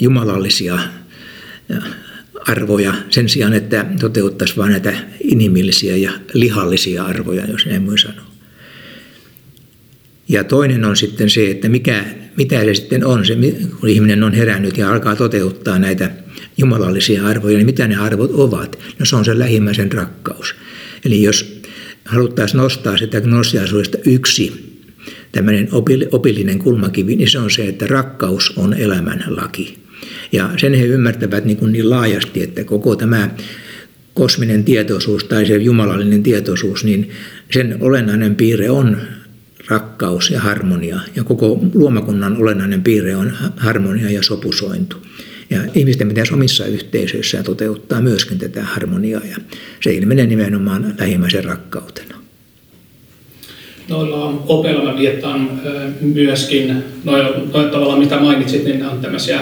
[0.00, 0.78] jumalallisia
[2.46, 4.92] arvoja sen sijaan, että toteuttaisi vain näitä
[5.24, 8.30] inhimillisiä ja lihallisia arvoja, jos näin voi sanoa.
[10.28, 12.04] Ja toinen on sitten se, että mikä,
[12.36, 13.36] mitä se sitten on, se,
[13.80, 16.10] kun ihminen on herännyt ja alkaa toteuttaa näitä
[16.56, 18.78] jumalallisia arvoja, niin mitä ne arvot ovat?
[18.98, 20.54] No se on se lähimmäisen rakkaus.
[21.04, 21.62] Eli jos
[22.04, 24.69] haluttaisiin nostaa sitä gnostiaisuudesta yksi
[25.32, 25.68] tämmöinen
[26.12, 29.78] opillinen kulmakivi, niin se on se, että rakkaus on elämän laki.
[30.32, 33.30] Ja sen he ymmärtävät niin, kuin niin laajasti, että koko tämä
[34.14, 37.10] kosminen tietoisuus tai se jumalallinen tietoisuus, niin
[37.52, 38.96] sen olennainen piirre on
[39.68, 41.00] rakkaus ja harmonia.
[41.16, 44.96] Ja koko luomakunnan olennainen piirre on harmonia ja sopusointu.
[45.50, 49.36] Ja ihmisten pitäisi omissa yhteisöissään toteuttaa myöskin tätä harmoniaa ja
[49.80, 52.19] se ilmenee nimenomaan lähimmäisen rakkautena
[53.90, 55.50] noilla opeilla mä viettaan
[56.00, 59.40] myöskin, noilla, noilla tavalla mitä mainitsit, niin on tämmöisiä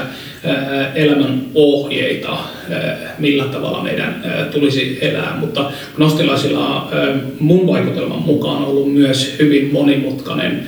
[0.95, 2.39] elämän ohjeita,
[3.19, 5.37] millä tavalla meidän tulisi elää.
[5.41, 10.63] Mutta gnostilaisilla on mun vaikutelman mukaan ollut myös hyvin monimutkainen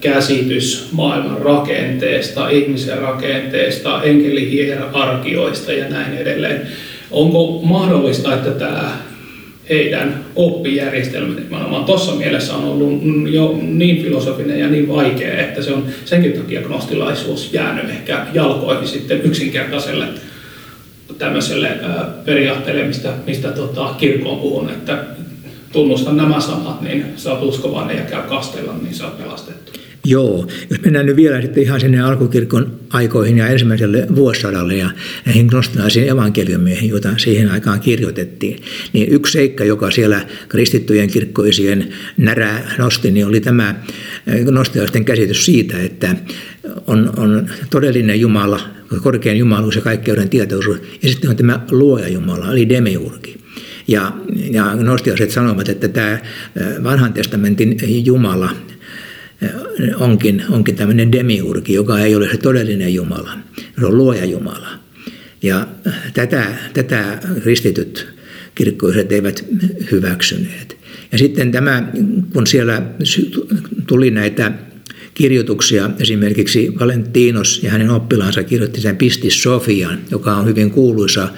[0.00, 6.62] käsitys maailman rakenteesta, ihmisen rakenteesta, enkelihierarkioista ja näin edelleen.
[7.10, 8.90] Onko mahdollista, että tämä
[9.70, 15.72] heidän oppijärjestelmät nimenomaan tuossa mielessä on ollut jo niin filosofinen ja niin vaikea, että se
[15.72, 20.06] on senkin takia gnostilaisuus jäänyt ehkä jalkoihin sitten yksinkertaiselle
[21.18, 21.78] tämmöiselle
[22.24, 25.04] periaatteelle, mistä, mistä tota, kirkko on puhunut, että
[25.72, 29.79] tunnustan nämä sanat, niin sä oot uskovainen ja käy kastella, niin sä oot pelastettu.
[30.04, 34.90] Joo, jos mennään nyt vielä sitten ihan sinne alkukirkon aikoihin ja ensimmäiselle vuosisadalle ja
[35.26, 42.74] näihin gnostilaisiin evankeliumeihin, joita siihen aikaan kirjoitettiin, niin yksi seikka, joka siellä kristittyjen kirkkoisien närää
[42.78, 43.74] nosti, niin oli tämä
[44.44, 46.16] gnostilaisten käsitys siitä, että
[46.86, 48.60] on, on todellinen Jumala,
[49.02, 53.40] korkein Jumaluus ja kaikkeuden tietoisuus, ja sitten on tämä luoja Jumala, eli demiurgi.
[53.88, 54.12] Ja,
[54.50, 56.18] ja gnostialaiset sanovat, että tämä
[56.82, 58.50] vanhan testamentin Jumala,
[59.96, 63.32] onkin, onkin tämmöinen demiurgi, joka ei ole se todellinen Jumala.
[63.80, 64.68] Se on luoja Jumala.
[65.42, 65.66] Ja
[66.14, 68.08] tätä, tätä kristityt
[68.54, 69.44] kirkkoiset eivät
[69.90, 70.76] hyväksyneet.
[71.12, 71.88] Ja sitten tämä,
[72.32, 72.82] kun siellä
[73.86, 74.52] tuli näitä
[75.14, 81.28] kirjoituksia, esimerkiksi Valentinos ja hänen oppilaansa kirjoitti sen Pistis Sofian, joka on hyvin kuuluisa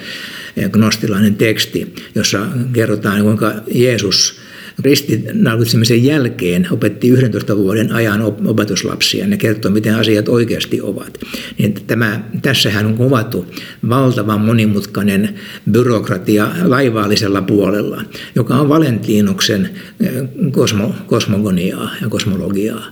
[0.72, 4.40] gnostilainen teksti, jossa kerrotaan, kuinka Jeesus
[4.78, 9.26] ristinnaulitsemisen jälkeen opetti 11 vuoden ajan opetuslapsia.
[9.26, 11.20] Ne kertoo, miten asiat oikeasti ovat.
[11.58, 13.46] Niin tämä, tässähän on kuvattu
[13.88, 15.34] valtavan monimutkainen
[15.70, 18.02] byrokratia laivaallisella puolella,
[18.34, 20.12] joka on Valentinuksen eh,
[20.50, 22.86] kosmo, kosmogoniaa ja kosmologiaa.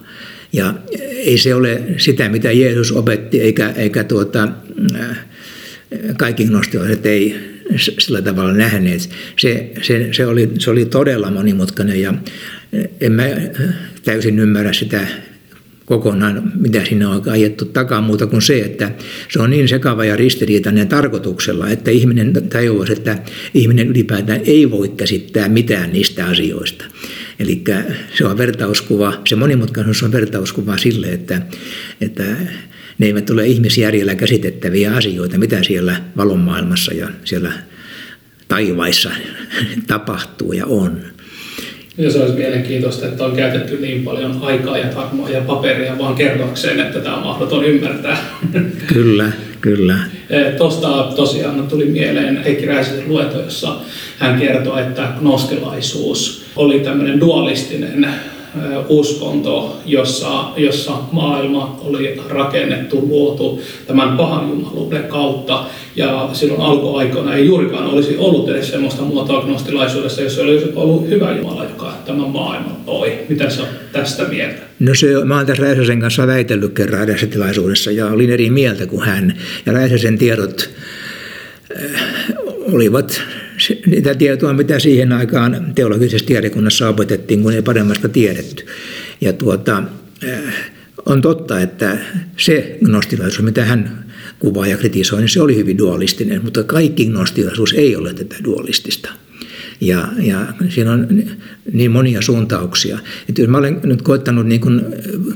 [0.53, 0.75] Ja
[1.13, 4.49] ei se ole sitä, mitä Jeesus opetti, eikä, eikä tuota,
[4.95, 5.19] äh,
[6.19, 9.11] kaikki gnostilaiset ei sillä tavalla nähneet.
[9.37, 12.15] Se, se, se, oli, se oli todella monimutkainen ja
[13.01, 13.25] en mä
[14.05, 15.07] täysin ymmärrä sitä
[15.91, 18.91] kokonaan, mitä sinne on ajettu takaa muuta kuin se, että
[19.29, 23.19] se on niin sekava ja ristiriitainen tarkoituksella, että ihminen tajuaisi, että
[23.55, 26.85] ihminen ylipäätään ei voi käsittää mitään niistä asioista.
[27.39, 27.65] Eli
[28.15, 31.43] se on vertauskuva, se monimutkaisuus on vertauskuva sille, että,
[32.01, 32.25] että
[33.01, 37.53] ne eivät ole ihmisjärjellä käsitettäviä asioita, mitä siellä valonmaailmassa ja siellä
[38.49, 39.11] taivaissa
[39.87, 41.01] tapahtuu ja on.
[41.99, 46.15] Ja se olisi mielenkiintoista, että on käytetty niin paljon aikaa ja tarmoa ja paperia vaan
[46.15, 48.17] kertoakseen, että tämä on mahdoton ymmärtää.
[48.95, 49.99] Kyllä, kyllä.
[50.31, 53.77] E, Tuosta tosiaan tuli mieleen Heikki Räisen luento, jossa
[54.19, 58.09] hän kertoi, että gnostilaisuus oli tämmöinen dualistinen
[58.89, 65.65] uskonto, jossa, jossa maailma oli rakennettu, luotu tämän pahan jumaluuden kautta.
[65.97, 71.37] Ja silloin alkuaikoina ei juurikaan olisi ollut edes sellaista muotoa gnostilaisuudessa, jos olisi ollut hyvä
[71.37, 73.19] Jumala, joka tämän maailman loi.
[73.29, 74.61] Mitä sä tästä mieltä?
[74.79, 78.87] No se, mä olen tässä Räisäsen kanssa väitellyt kerran erässä tilaisuudessa ja olin eri mieltä
[78.87, 79.37] kuin hän.
[79.67, 80.71] Ja Räisäsen tiedot
[82.73, 83.23] olivat
[83.87, 88.67] niitä tietoa, mitä siihen aikaan teologisessa tiedekunnassa opetettiin, kun ei paremmasta tiedetty.
[89.21, 89.83] Ja tuota,
[90.29, 90.55] äh,
[91.07, 91.99] on totta, että
[92.37, 94.05] se gnostilaisuus, mitä hän
[94.39, 99.13] kuvaa ja kritisoi, niin se oli hyvin dualistinen, mutta kaikki gnostilaisuus ei ole tätä dualistista.
[99.81, 101.09] Ja, ja siinä on
[101.73, 102.99] niin monia suuntauksia.
[103.29, 104.83] Että jos mä olen nyt koittanut niin kuin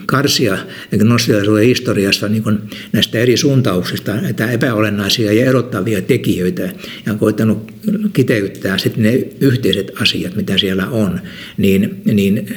[0.07, 0.59] karsia
[0.99, 2.59] gnostilaisuuden historiasta niin kuin
[2.93, 6.69] näistä eri suuntauksista, näitä epäolennaisia ja erottavia tekijöitä,
[7.07, 7.73] ja koittanut
[8.13, 11.21] kiteyttää sitten ne yhteiset asiat, mitä siellä on,
[11.57, 12.57] niin, niin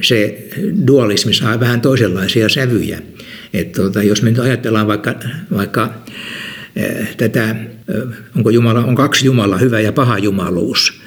[0.00, 0.48] se
[0.86, 2.98] dualismi saa vähän toisenlaisia sävyjä.
[3.54, 5.14] Että tuota, jos me nyt ajatellaan vaikka,
[5.56, 6.04] vaikka
[7.16, 7.56] tätä, eh,
[8.36, 11.00] onko Jumala, on kaksi Jumalaa, hyvä ja paha jumaluus,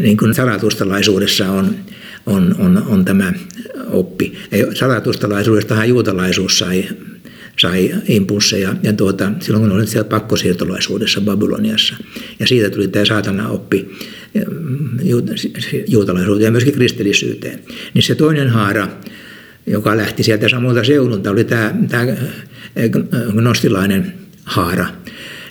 [0.00, 1.74] niin kuin saratustalaisuudessa on,
[2.26, 3.32] on, on, on tämä
[3.90, 4.38] oppi.
[4.74, 6.88] Saratustalaisuudestahan juutalaisuus sai,
[7.58, 11.96] sai impulseja ja tuota, silloin kun olin siellä pakkosiirtolaisuudessa Babyloniassa.
[12.38, 13.90] Ja siitä tuli tämä saatana oppi
[15.88, 17.60] juutalaisuuteen ja myöskin kristillisyyteen.
[17.94, 18.88] Niin se toinen haara,
[19.66, 22.06] joka lähti sieltä samalta seudulta, oli tämä, tämä
[23.32, 24.12] gnostilainen
[24.50, 24.86] haara.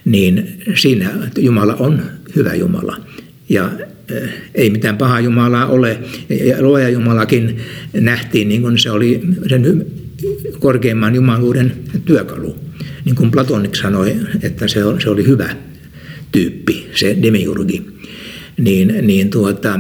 [0.06, 2.02] Niin siinä Jumala on
[2.36, 2.98] hyvä Jumala.
[3.50, 3.72] Ja
[4.56, 6.00] ei mitään pahaa Jumalaa ole.
[6.30, 7.58] Ja luoja Jumalakin
[7.94, 9.86] nähtiin niin kuin se oli sen
[10.60, 11.74] korkeimman jumaluuden
[12.06, 12.56] työkalu.
[13.06, 15.56] Niin kuin Platonik sanoi, että se oli hyvä
[16.32, 17.86] tyyppi, se demiurgi.
[18.58, 19.80] Niin, niin tuota,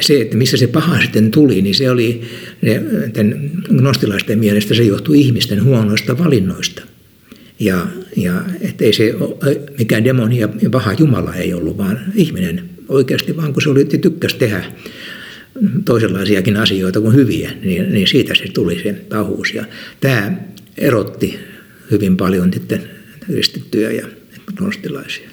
[0.00, 2.22] se, että missä se paha sitten tuli, niin se oli
[3.12, 6.82] tämän gnostilaisten mielestä se johtui ihmisten huonoista valinnoista.
[7.60, 8.44] Ja, ja
[8.80, 9.14] ei se
[9.78, 14.36] mikään demoni ja paha Jumala ei ollut, vaan ihminen oikeasti vaan kun se oli, tykkäsi
[14.36, 14.64] tehdä
[15.84, 19.54] toisenlaisiakin asioita kuin hyviä, niin, niin siitä se tuli se pahuus.
[19.54, 19.64] Ja
[20.00, 20.32] tämä
[20.78, 21.38] erotti
[21.90, 22.82] hyvin paljon sitten
[23.20, 24.06] kristittyjä ja
[24.56, 25.30] gnostilaisia.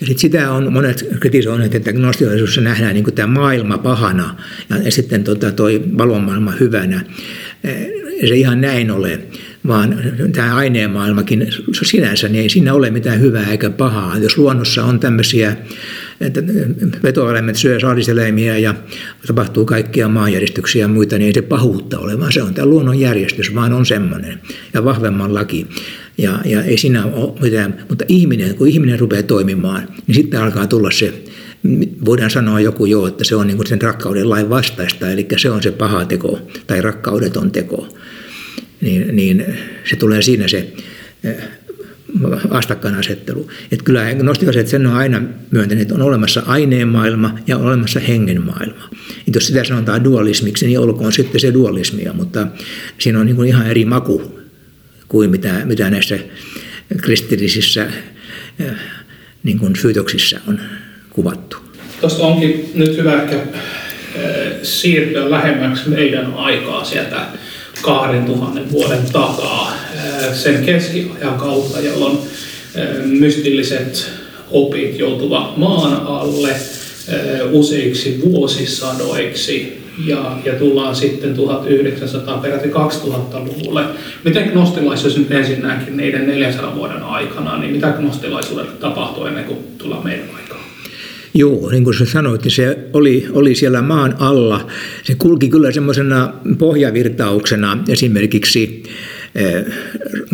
[0.00, 4.36] Ja sit sitä on monet kritisoineet, että gnostilaisuudessa nähdään niin tämä maailma pahana
[4.84, 7.04] ja sitten tota toi valomaailma hyvänä.
[8.20, 9.20] Ei se ihan näin ole,
[9.66, 9.98] vaan
[10.32, 11.48] tämä aineen maailmakin
[11.82, 14.18] sinänsä niin ei siinä ole mitään hyvää eikä pahaa.
[14.18, 15.56] Jos luonnossa on tämmöisiä
[16.20, 16.42] että
[17.02, 18.74] vetoeläimet syö saaliseläimiä ja
[19.26, 23.00] tapahtuu kaikkia maanjäristyksiä ja muita, niin ei se pahuutta ole, vaan se on tämä luonnon
[23.00, 24.40] järjestys, vaan on semmoinen
[24.74, 25.66] ja vahvemman laki.
[26.18, 30.66] Ja, ja ei siinä ole mitään, mutta ihminen, kun ihminen rupeaa toimimaan, niin sitten alkaa
[30.66, 31.14] tulla se
[32.04, 35.62] voidaan sanoa joku jo, että se on niin sen rakkauden lain vastaista, eli se on
[35.62, 37.88] se paha teko tai rakkaudeton teko.
[38.84, 39.44] Niin, niin
[39.84, 40.72] se tulee siinä se
[42.50, 43.50] vastakkainasettelu.
[43.72, 48.00] Että kyllä gnostikaiset sen on aina myöntäneet, että on olemassa aineen maailma ja on olemassa
[48.00, 48.90] hengen maailma.
[49.28, 52.46] Et jos sitä sanotaan dualismiksi, niin olkoon sitten se dualismia, mutta
[52.98, 54.40] siinä on niin kuin ihan eri maku
[55.08, 56.18] kuin mitä, mitä näissä
[57.02, 57.86] kristillisissä
[58.60, 58.66] eh,
[59.42, 60.60] niin kuin syytöksissä on
[61.10, 61.56] kuvattu.
[62.00, 67.26] Tuosta onkin nyt hyvä ehkä eh, siirtyä lähemmäksi meidän aikaa sieltä
[67.84, 69.72] 2000 vuoden takaa
[70.32, 72.18] sen keskiajan kautta, jolloin
[73.04, 74.10] mystilliset
[74.50, 76.56] opit joutuvat maan alle.
[77.52, 83.84] useiksi vuosisadoiksi ja, ja tullaan sitten 1900 peräti 2000-luvulle.
[84.24, 90.04] Miten gnostilaisuus nyt ensinnäkin niiden 400 vuoden aikana, niin mitä gnostilaisuudelle tapahtui ennen kuin tullaan
[90.04, 90.53] meidän aikaan?
[91.36, 94.66] Joo, niin kuin sä sanoit, niin se oli, oli siellä maan alla.
[95.02, 98.82] Se kulki kyllä semmoisena pohjavirtauksena esimerkiksi
[99.34, 99.64] eh,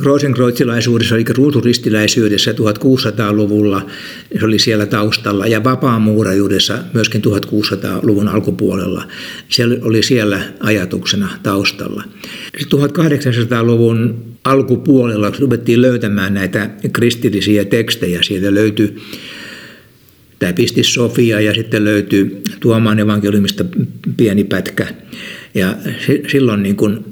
[0.05, 3.87] Rosenkreuzilaisuudessa, eli ruuturistiläisyydessä 1600-luvulla,
[4.39, 9.05] se oli siellä taustalla, ja vapaamuurajuudessa myöskin 1600-luvun alkupuolella,
[9.49, 12.05] se oli siellä ajatuksena taustalla.
[12.57, 18.97] 1800-luvun alkupuolella ruvettiin löytämään näitä kristillisiä tekstejä, siitä löytyi
[20.41, 23.65] tämä pisti Sofia ja sitten löytyy Tuomaan evankeliumista
[24.17, 24.87] pieni pätkä.
[25.55, 25.77] Ja
[26.33, 27.05] silloin niin kuin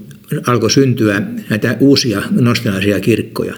[0.47, 3.55] alkoi syntyä näitä uusia gnostilaisia kirkkoja.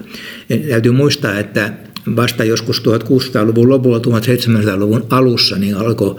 [0.48, 1.72] Ja täytyy muistaa, että
[2.16, 6.16] vasta joskus 1600-luvun lopulla, 1700-luvun alussa niin alkoi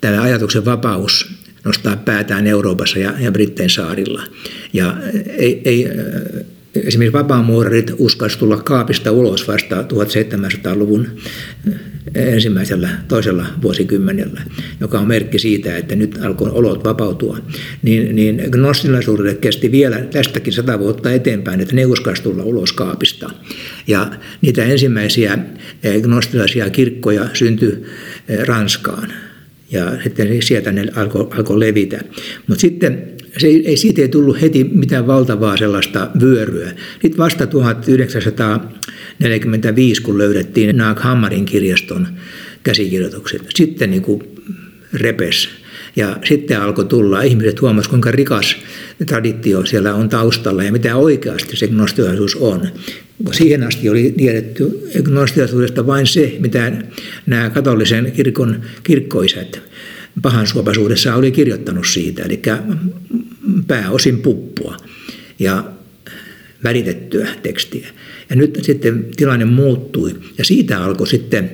[0.00, 1.30] tämä ajatuksen vapaus
[1.64, 4.22] nostaa päätään Euroopassa ja, ja Brittein saarilla.
[4.72, 4.96] Ja
[5.36, 5.88] ei, ei
[6.74, 11.08] Esimerkiksi vapaamuurarit uskalsi tulla kaapista ulos vasta 1700-luvun
[12.14, 14.40] ensimmäisellä, toisella vuosikymmenellä,
[14.80, 17.38] joka on merkki siitä, että nyt alkoi olot vapautua.
[17.82, 23.30] Niin, niin gnostilaisuudelle kesti vielä tästäkin sata vuotta eteenpäin, että ne uskalsi tulla ulos kaapista.
[23.86, 24.10] Ja
[24.40, 25.38] niitä ensimmäisiä
[25.82, 27.84] eh, gnostilaisia kirkkoja syntyi
[28.28, 29.12] eh, Ranskaan
[29.70, 32.00] ja sitten sieltä ne alkoi alko levitä.
[32.46, 36.72] Mutta sitten se ei, ei, siitä ei tullut heti mitään valtavaa sellaista vyöryä.
[36.92, 42.08] Sitten vasta 1945, kun löydettiin Naag Hammarin kirjaston
[42.62, 44.22] käsikirjoitukset, sitten niin kuin
[44.92, 45.48] repes.
[45.96, 48.56] Ja sitten alkoi tulla, ihmiset huomasivat, kuinka rikas
[49.06, 52.68] traditio siellä on taustalla ja mitä oikeasti se gnostilaisuus on.
[53.32, 56.72] Siihen asti oli tiedetty gnostilaisuudesta vain se, mitä
[57.26, 59.62] nämä katolisen kirkon kirkkoiset
[60.22, 62.42] pahansuopaisuudessa oli kirjoittanut siitä, eli
[63.66, 64.76] pääosin puppua
[65.38, 65.64] ja
[66.64, 67.88] väritettyä tekstiä.
[68.30, 71.50] Ja nyt sitten tilanne muuttui ja siitä alkoi sitten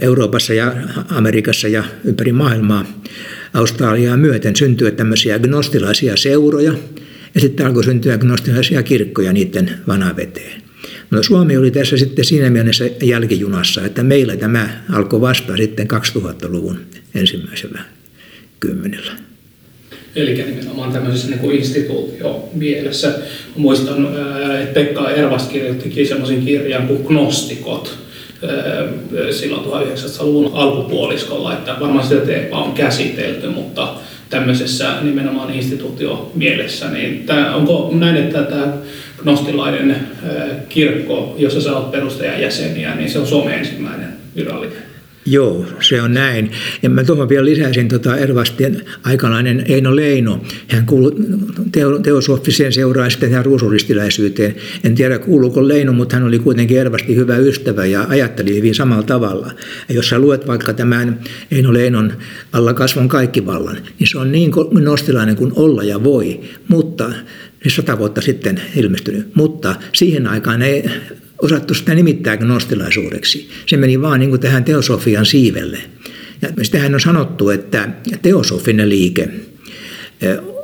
[0.00, 0.74] Euroopassa ja
[1.08, 2.86] Amerikassa ja ympäri maailmaa
[3.54, 6.74] Australiaa myöten syntyä tämmöisiä gnostilaisia seuroja
[7.34, 10.62] ja sitten alkoi syntyä gnostilaisia kirkkoja niiden vanaveteen.
[11.10, 16.80] No Suomi oli tässä sitten siinä mielessä jälkijunassa, että meillä tämä alkoi vasta sitten 2000-luvun
[17.14, 17.80] ensimmäisellä
[18.60, 19.12] kymmenellä.
[20.16, 23.14] Eli nimenomaan tämmöisessä niin kuin instituutio mielessä.
[23.56, 24.06] Muistan,
[24.62, 27.98] että Pekka Ervast kirjoittikin semmoisen kirjan kuin Gnostikot
[29.30, 33.94] silloin 1900-luvun alkupuoliskolla, että varmaan sitä teemaa on käsitelty, mutta
[34.30, 38.72] tämmöisessä nimenomaan instituutio mielessä, niin tämä, onko näin, että tämä
[39.22, 39.96] gnostilainen
[40.68, 44.93] kirkko, jossa sä olet perustajajäseniä, niin se on Suomen ensimmäinen virallinen?
[45.26, 46.50] Joo, se on näin.
[46.82, 50.42] Ja mä tuohon vielä lisäisin tota Ervastien aikalainen Eino Leino.
[50.68, 51.12] Hän kuului
[51.72, 54.54] teo, teosofiseen seuraan sitten tähän ruusuristiläisyyteen.
[54.84, 59.02] En tiedä kuuluuko Leino, mutta hän oli kuitenkin Ervasti hyvä ystävä ja ajatteli hyvin samalla
[59.02, 59.50] tavalla.
[59.88, 61.20] Ja jos sä luet vaikka tämän
[61.50, 62.12] Eino Leinon
[62.52, 64.50] alla kasvon kaikki vallan, niin se on niin
[64.80, 67.10] nostilainen kuin olla ja voi, mutta
[67.68, 70.84] sata vuotta sitten ilmestynyt, mutta siihen aikaan ei
[71.44, 73.50] osattu sitä nimittää gnostilaisuudeksi.
[73.66, 75.78] Se meni vaan niin kuin tähän teosofian siivelle.
[76.42, 77.88] Ja sitähän on sanottu, että
[78.22, 79.28] teosofinen liike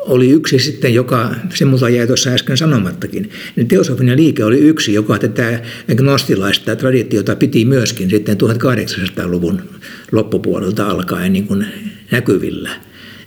[0.01, 4.95] oli yksi sitten, joka, se muuta jäi tuossa äsken sanomattakin, niin teosofinen liike oli yksi,
[4.95, 5.61] joka tätä
[5.97, 9.63] gnostilaista traditiota piti myöskin sitten 1800-luvun
[10.13, 11.67] loppupuolelta alkaen niin kuin
[12.11, 12.71] näkyvillä.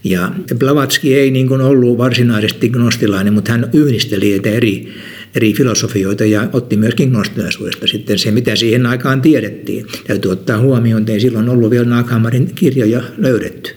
[0.03, 4.93] Ja Blavatsky ei niin kuin ollut varsinaisesti gnostilainen, mutta hän yhdisteli eri
[5.35, 9.85] eri filosofioita ja otti myöskin gnostilaisuudesta sitten se, mitä siihen aikaan tiedettiin.
[10.07, 13.71] Täytyy ottaa huomioon, että ei silloin ollut vielä Naakamarin kirjoja löydetty.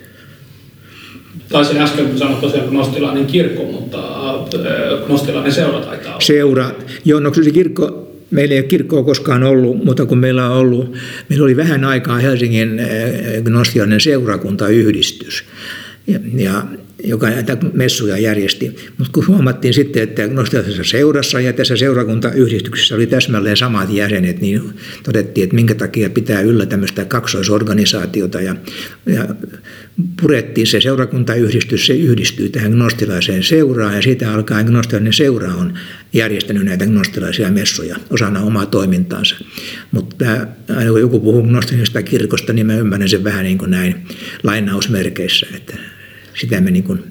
[1.49, 6.21] Taisin äsken sanoa tosiaan gnostilainen kirkko, mutta äh, gnostilainen seura taitaa olla.
[6.21, 6.71] Seura.
[7.05, 10.97] Joo, no se kirkko, Meillä ei ole kirkkoa koskaan ollut, mutta kun meillä on ollut,
[11.29, 12.87] meillä oli vähän aikaa Helsingin äh,
[13.45, 15.45] gnostilainen seurakuntayhdistys.
[16.07, 16.63] Ja, ja
[17.05, 18.77] joka näitä messuja järjesti.
[18.99, 24.63] Mutta kun huomattiin sitten, että nostalgisessa seurassa ja tässä seurakuntayhdistyksessä oli täsmälleen samat jäsenet, niin
[25.03, 28.57] todettiin, että minkä takia pitää yllä tämmöistä kaksoisorganisaatiota ja,
[29.07, 29.27] ja
[30.21, 35.75] purettiin se seurakuntayhdistys, se yhdistyy tähän gnostilaiseen seuraan ja siitä alkaen gnostilainen seura on
[36.13, 39.37] järjestänyt näitä gnostilaisia messuja osana omaa toimintaansa.
[39.93, 40.25] Mutta
[40.77, 43.95] aina kun joku puhuu gnostilaisesta kirkosta, niin mä ymmärrän sen vähän niin kuin näin
[44.43, 45.75] lainausmerkeissä, että
[46.41, 47.05] sitä me niin kuin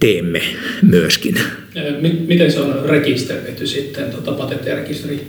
[0.00, 0.42] teemme
[0.82, 1.40] myöskin.
[2.26, 5.20] Miten se on rekisteröity sitten, tuota patenttirekisteri?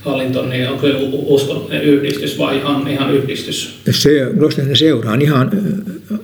[0.00, 3.78] hallinto, niin onko se uskonnollinen yhdistys vai ihan, ihan yhdistys?
[3.90, 5.50] Se, Gnostiksen seura on ihan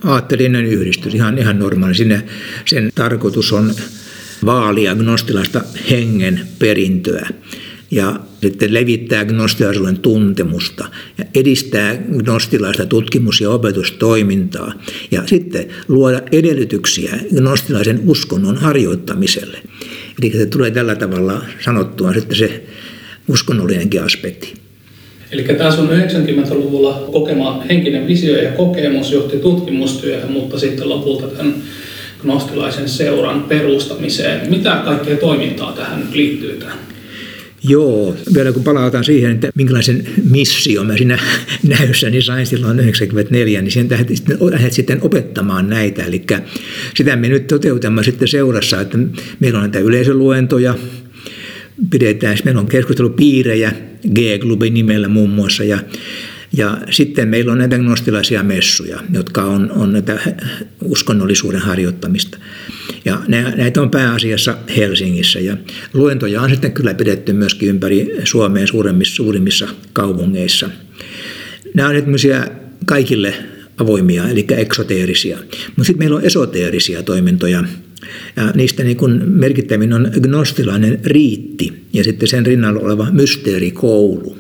[0.05, 1.95] aatteellinen yhdistys, ihan, ihan normaali.
[1.95, 2.23] Sinne,
[2.65, 3.75] sen tarkoitus on
[4.45, 7.29] vaalia gnostilaista hengen perintöä
[7.95, 10.89] ja sitten levittää gnostilaisuuden tuntemusta
[11.19, 14.73] ja edistää gnostilaista tutkimus- ja opetustoimintaa
[15.11, 19.59] ja sitten luoda edellytyksiä gnostilaisen uskonnon harjoittamiselle.
[20.23, 22.65] Eli se tulee tällä tavalla sanottua sitten se
[23.29, 24.55] uskonnollinenkin aspekti.
[25.33, 31.55] Eli tämä on 90-luvulla kokema henkinen visio ja kokemus johti tutkimustyöhön, mutta sitten lopulta tämän
[32.23, 34.51] gnostilaisen seuran perustamiseen.
[34.51, 36.94] Mitä kaikkea toimintaa tähän liittyy tähän?
[37.69, 41.19] Joo, vielä kun palataan siihen, että minkälaisen missio mä siinä
[41.79, 43.89] näyssä sain silloin 94, niin sen
[44.51, 46.05] lähdet sitten opettamaan näitä.
[46.05, 46.23] Eli
[46.95, 48.99] sitä me nyt toteutamme sitten seurassa, että
[49.41, 50.75] meillä on näitä yleisöluentoja,
[51.91, 53.73] pidetään, meillä on keskustelupiirejä,
[54.15, 55.79] G-klubin nimellä muun muassa, ja
[56.57, 60.19] ja sitten meillä on näitä gnostilaisia messuja, jotka on, on näitä
[60.83, 62.39] uskonnollisuuden harjoittamista.
[63.05, 63.21] Ja
[63.57, 65.41] näitä on pääasiassa Helsingissä.
[65.41, 65.57] Ja
[65.95, 70.71] luentoja on sitten kyllä pidetty myöskin ympäri Suomeen suuremmissa, suurimmissa kaupungeissa.
[71.75, 72.05] Nämä on nyt
[72.87, 73.35] kaikille
[73.79, 75.37] avoimia, eli eksoteerisia.
[75.67, 77.65] Mutta sitten meillä on esoteerisia toimintoja.
[78.37, 84.39] Ja niistä niin kun merkittävin on gnostilainen riitti ja sitten sen rinnalla oleva mysteerikoulu.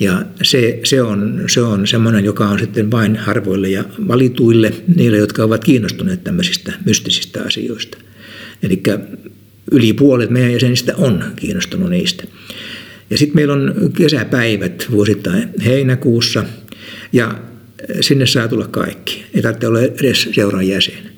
[0.00, 5.16] Ja se, se on, se on semmoinen, joka on sitten vain harvoille ja valituille, niille,
[5.16, 7.98] jotka ovat kiinnostuneet tämmöisistä mystisistä asioista.
[8.62, 8.82] Eli
[9.72, 12.24] yli puolet meidän jäsenistä on kiinnostunut niistä.
[13.10, 16.44] Ja sitten meillä on kesäpäivät vuosittain heinäkuussa
[17.12, 17.38] ja
[18.00, 19.24] sinne saa tulla kaikki.
[19.34, 21.14] Ei tarvitse olla edes seuran jäsen.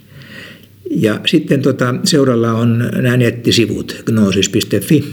[0.90, 5.04] Ja sitten tota, seuralla on nämä nettisivut gnosis.fi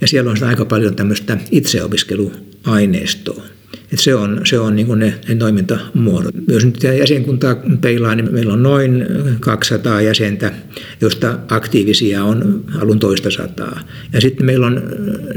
[0.00, 1.38] ja siellä on aika paljon tämmöistä
[2.64, 3.42] itseopiskeluaineistoa.
[3.92, 6.34] Et se on, se on niin ne, ne toimintamuodot.
[6.48, 9.06] Jos nyt jäsenkuntaa peilaa, niin meillä on noin
[9.40, 10.52] 200 jäsentä,
[11.00, 13.80] joista aktiivisia on alun toista sataa.
[14.12, 14.82] Ja sitten meillä on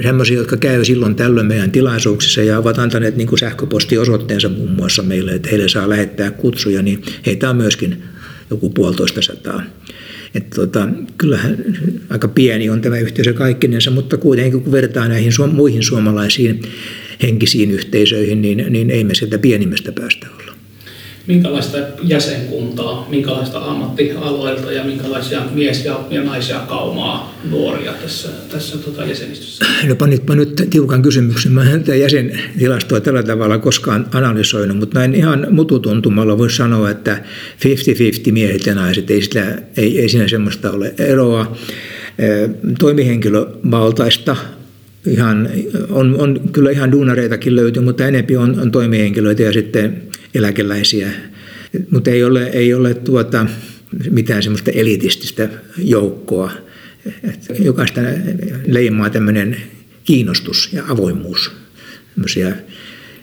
[0.04, 5.32] sellaisia, jotka käy silloin tällöin meidän tilaisuuksissa ja ovat antaneet niin sähköpostiosoitteensa muun muassa meille,
[5.32, 8.04] että heille saa lähettää kutsuja, niin heitä on myöskin
[8.50, 9.64] joku puolitoista sataa.
[10.36, 11.58] Että tota, kyllähän
[12.10, 16.62] aika pieni on tämä yhteisö kaikkinensa, mutta kuitenkin kun vertaa näihin su- muihin suomalaisiin
[17.22, 20.48] henkisiin yhteisöihin, niin, niin ei me sieltä pienimmästä päästä olla
[21.28, 29.06] minkälaista jäsenkuntaa, minkälaista ammattialoilta ja minkälaisia mies- ja, ja naisia kaumaa nuoria tässä, tässä tota
[29.06, 29.66] jäsenistössä?
[29.88, 31.52] No panitpa nyt tiukan kysymyksen.
[31.52, 37.24] Mä en tätä jäsentilastoa tällä tavalla koskaan analysoinut, mutta näin ihan mututuntumalla voisi sanoa, että
[38.28, 41.58] 50-50 miehet ja naiset, ei, sitä, ei, ei siinä semmoista ole eroa.
[42.80, 44.36] Toimihenkilövaltaista
[45.08, 45.50] ihan,
[45.90, 50.02] on, on kyllä ihan duunareitakin löytyy, mutta enempi on, on toimihenkilöitä ja sitten
[50.36, 51.12] eläkeläisiä.
[51.92, 53.46] Mutta ei ole, ei ole tuota,
[54.10, 56.52] mitään semmoista elitististä joukkoa.
[57.60, 58.02] Jokaista
[58.68, 59.58] leimaa tämmöinen
[60.04, 61.52] kiinnostus ja avoimuus
[62.16, 62.56] tämmöisiä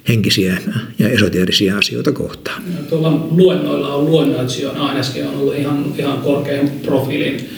[0.08, 0.58] henkisiä
[0.98, 2.62] ja esoteerisia asioita kohtaan.
[2.88, 7.48] Tuolla luennoilla on luennoitsijoina ainakin on ollut ihan, ihan korkean profiilin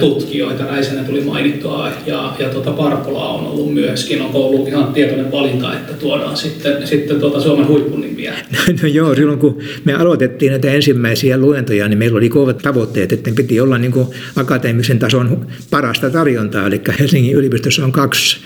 [0.00, 4.22] tutkijoita, Räisänen tuli mainittua ja, ja tuota Parpola on ollut myöskin.
[4.22, 8.34] Onko ollut ihan tietoinen valinta, että tuodaan sitten, sitten tuota Suomen huippunimiä?
[8.82, 13.30] No joo, silloin kun me aloitettiin näitä ensimmäisiä luentoja, niin meillä oli kovat tavoitteet, että
[13.36, 14.06] piti olla niin kuin
[14.36, 16.66] akateemisen tason parasta tarjontaa.
[16.66, 18.40] Eli Helsingin yliopistossa on kaksi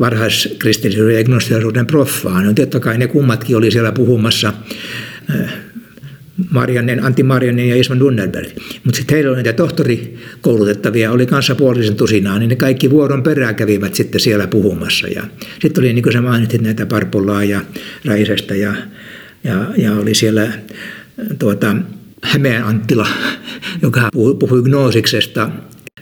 [0.00, 2.42] varhaiskristillisyyden ja gnostilaisuuden proffaa.
[2.42, 4.52] No totta kai ne kummatkin oli siellä puhumassa
[6.50, 8.48] Marianen, Antti Marianen ja Isman Dunnerberg.
[8.84, 13.54] Mutta sitten heillä oli näitä tohtorikoulutettavia, oli kanssa puolisen tusinaa, niin ne kaikki vuoron perään
[13.54, 15.08] kävivät sitten siellä puhumassa.
[15.08, 15.22] Ja
[15.62, 17.60] sitten oli, niin kuin sä mainitsit, näitä Parpolaa ja
[18.04, 18.74] Raisesta ja,
[19.44, 20.48] ja, ja oli siellä
[21.38, 21.76] tuota,
[22.22, 23.08] Hämeen Anttila,
[23.82, 25.50] joka puhui gnoosiksesta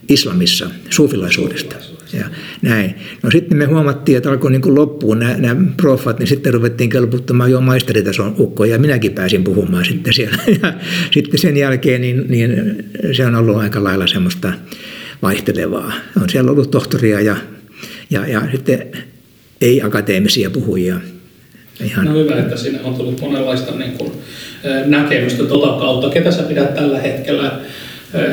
[0.09, 1.77] islamissa, suufilaisuudesta.
[2.13, 2.25] Ja
[2.63, 2.95] näin.
[3.23, 7.51] No sitten me huomattiin, että alkoi niin loppuun nämä, nämä profat, niin sitten ruvettiin kelputtamaan
[7.51, 10.39] jo maisteritason ukkoja ja minäkin pääsin puhumaan sitten siellä.
[10.63, 10.73] Ja
[11.11, 14.53] sitten sen jälkeen niin, niin se on ollut aika lailla semmoista
[15.23, 15.93] vaihtelevaa.
[16.23, 17.37] On siellä ollut tohtoria ja,
[18.11, 18.87] ja, ja sitten
[19.61, 21.01] ei-akateemisia puhujia.
[21.85, 22.05] Ihan.
[22.05, 24.13] No hyvä, että sinne on tullut monenlaista niin kuin,
[24.87, 26.11] näkemystä tuota kautta.
[26.11, 27.61] Ketä sä pidät tällä hetkellä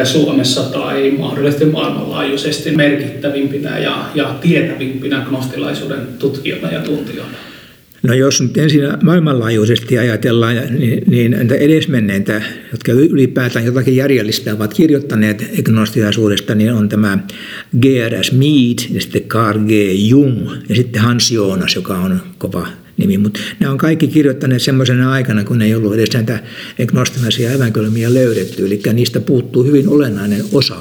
[0.03, 7.37] Suomessa tai mahdollisesti maailmanlaajuisesti merkittävimpinä ja, ja tietävimpinä gnostilaisuuden tutkijoina ja tuntijoina?
[8.03, 15.45] No jos nyt ensin maailmanlaajuisesti ajatellaan, niin, niin edesmenneitä, jotka ylipäätään jotakin järjellistä ovat kirjoittaneet
[15.59, 17.17] agnostilaisuudesta, niin on tämä
[17.81, 18.31] G.R.S.
[18.31, 19.71] Mead ja sitten Carl G.
[19.93, 22.67] Jung ja sitten Hans Jonas, joka on kova
[22.97, 23.17] nimi.
[23.17, 26.43] Mutta ne on kaikki kirjoittaneet semmoisena aikana, kun ei ollut edes näitä
[26.83, 28.65] agnostilaisia evankeliumia löydetty.
[28.65, 30.75] Eli niistä puuttuu hyvin olennainen osa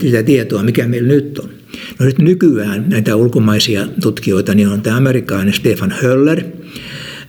[0.00, 1.50] sitä tietoa, mikä meillä nyt on.
[1.98, 6.44] No nyt nykyään näitä ulkomaisia tutkijoita niin on tämä amerikkalainen Stefan Höller,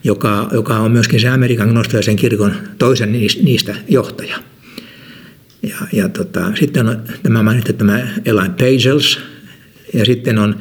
[0.04, 4.38] joka, joka on myöskin se Amerikan gnostilaisen kirkon toisen niistä johtaja.
[5.62, 9.18] Ja, ja tota, sitten on tämä mainittu tämä Elaine Pagels,
[9.94, 10.56] ja sitten on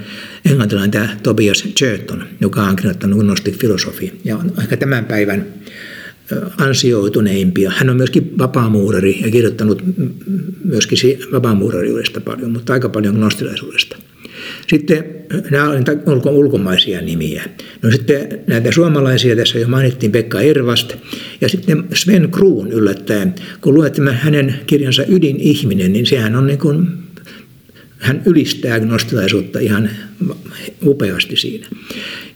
[0.49, 5.45] englantilainen tämä Tobias Churton, joka on kirjoittanut gnostic filosofi ja on ehkä tämän päivän
[6.57, 7.71] ansioituneimpia.
[7.75, 9.83] Hän on myöskin vapaamuurari ja kirjoittanut
[10.63, 13.97] myöskin vapaamuurariudesta paljon, mutta aika paljon gnostilaisuudesta.
[14.67, 15.05] Sitten
[15.51, 17.43] nämä olivat ulkomaisia nimiä.
[17.81, 20.95] No sitten näitä suomalaisia tässä jo mainittiin Pekka Ervast
[21.41, 23.35] ja sitten Sven Kruun yllättäen.
[23.61, 26.87] Kun luet hänen kirjansa Ydinihminen, niin sehän on niin kuin,
[27.99, 29.89] hän ylistää agnostilaisuutta ihan
[30.85, 31.67] upeasti siinä.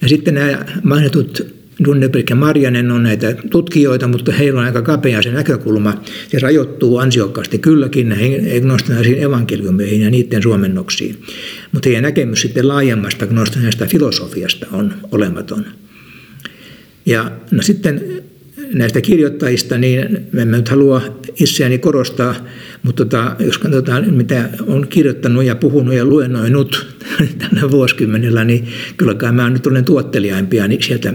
[0.02, 5.22] Ja sitten nämä mainitut Dunneberg ja Marjanen on näitä tutkijoita, mutta heillä on aika kapea
[5.22, 6.04] se näkökulma.
[6.28, 11.22] Se rajoittuu ansiokkaasti kylläkin näihin gnostilaisiin evankeliumeihin ja niiden suomennoksiin.
[11.72, 15.66] Mutta heidän näkemys sitten laajemmasta gnostilaisesta filosofiasta on olematon.
[17.06, 18.24] Ja no sitten
[18.74, 22.36] näistä kirjoittajista, niin en nyt halua itseäni korostaa,
[22.84, 26.96] mutta tota, jos katsotaan, mitä on kirjoittanut ja puhunut ja luennoinut
[27.40, 28.68] tällä vuosikymmenellä, niin
[28.98, 31.14] kyllä kai mä nyt olen tuotteliaimpia niin sieltä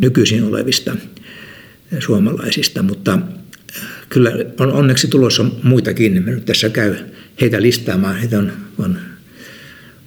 [0.00, 0.96] nykyisin olevista
[1.98, 6.24] suomalaisista, mutta äh, kyllä on onneksi tulossa muitakin.
[6.24, 6.94] Mä nyt tässä käy
[7.40, 8.98] heitä listaamaan, heitä on, on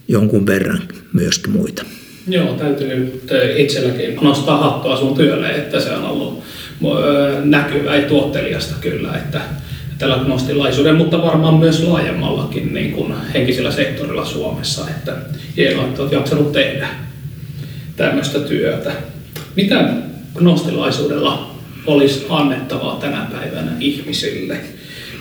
[0.08, 0.82] jonkun verran
[1.14, 1.86] myöskin muita.
[2.28, 3.22] Joo, täytyy
[3.58, 6.55] itselläkin nostaa hattua sun työlle, että se on ollut äh,
[7.44, 9.42] näkyvä ja tuottelijasta kyllä, että
[9.98, 15.18] tällä gnostilaisuuden, mutta varmaan myös laajemmallakin niin kuin henkisellä sektorilla Suomessa, että
[15.58, 16.88] hienoa, että olet jaksanut tehdä
[17.96, 18.92] tämmöistä työtä.
[19.56, 19.90] Mitä
[20.36, 21.56] gnostilaisuudella
[21.86, 24.58] olisi annettavaa tänä päivänä ihmisille?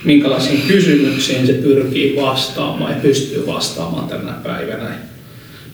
[0.05, 4.91] Minkälaisiin kysymyksiin se pyrkii vastaamaan ja pystyy vastaamaan tänä päivänä?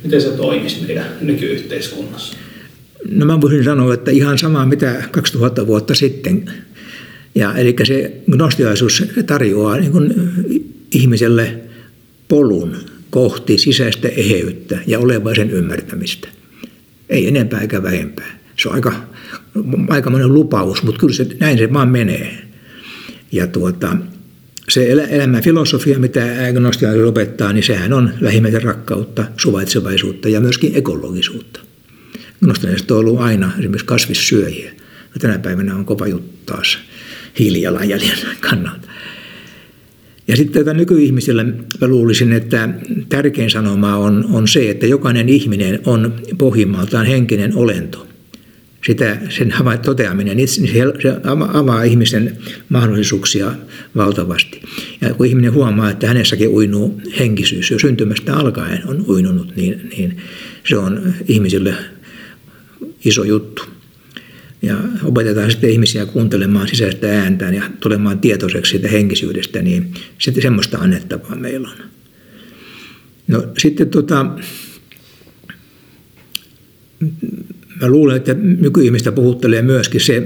[0.03, 2.37] Miten se toimisi meidän nykyyhteiskunnassa?
[3.09, 6.51] No mä voisin sanoa, että ihan sama mitä 2000 vuotta sitten.
[7.35, 10.13] Ja, eli se gnostilaisuus tarjoaa niin kuin
[10.91, 11.59] ihmiselle
[12.27, 12.75] polun
[13.09, 16.27] kohti sisäistä eheyttä ja olevaisen ymmärtämistä.
[17.09, 18.39] Ei enempää eikä vähempää.
[18.59, 18.93] Se on aika,
[19.89, 22.37] aikamoinen lupaus, mutta kyllä se, näin se vaan menee.
[23.31, 23.97] Ja tuota,
[24.69, 31.59] se elämän filosofia, mitä agnostia opettaa, niin sehän on lähimmäisen rakkautta, suvaitsevaisuutta ja myöskin ekologisuutta.
[32.41, 34.71] Agnostialaiset on ollut aina esimerkiksi kasvissyöjiä.
[35.13, 36.77] Ja tänä päivänä on kova juttu taas
[37.39, 38.87] hiilijalanjäljen kannalta.
[40.27, 41.43] Ja sitten tätä nykyihmisillä
[41.81, 42.69] mä luulisin, että
[43.09, 48.07] tärkein sanoma on, on se, että jokainen ihminen on pohjimmaltaan henkinen olento
[48.85, 50.61] sitä, sen toteaminen, niin se
[51.53, 52.37] avaa ihmisen
[52.69, 53.51] mahdollisuuksia
[53.95, 54.61] valtavasti.
[55.01, 60.17] Ja kun ihminen huomaa, että hänessäkin uinuu henkisyys, jo syntymästä alkaen on uinunut, niin, niin
[60.69, 61.75] se on ihmisille
[63.05, 63.63] iso juttu.
[64.61, 70.77] Ja opetetaan sitten ihmisiä kuuntelemaan sisäistä ääntään ja tulemaan tietoiseksi siitä henkisyydestä, niin sitten semmoista
[70.77, 71.77] annettavaa meillä on.
[73.27, 74.25] No sitten tota,
[77.81, 80.23] Mä luulen, että nykyihmistä puhuttelee myöskin se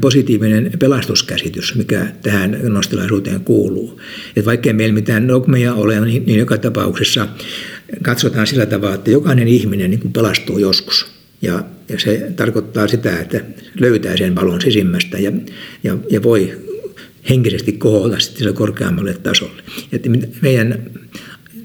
[0.00, 4.00] positiivinen pelastuskäsitys, mikä tähän nostilaisuuteen kuuluu.
[4.36, 7.28] Että vaikkei meillä mitään dogmeja ole, niin, niin joka tapauksessa
[8.02, 11.06] katsotaan sillä tavalla, että jokainen ihminen niin kuin pelastuu joskus.
[11.42, 13.40] Ja, ja se tarkoittaa sitä, että
[13.80, 15.32] löytää sen valon sisimmästä ja,
[15.84, 16.52] ja, ja voi
[17.28, 19.62] henkisesti kohota sitten korkeammalle tasolle.
[19.92, 20.10] Että
[20.42, 20.90] meidän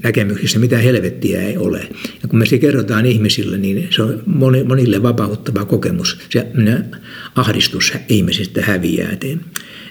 [0.03, 1.87] näkemyksissä mitään helvettiä ei ole.
[2.21, 4.23] Ja kun me se kerrotaan ihmisille, niin se on
[4.65, 6.17] monille vapauttava kokemus.
[6.29, 6.47] Se
[7.35, 9.17] ahdistus ihmisistä häviää.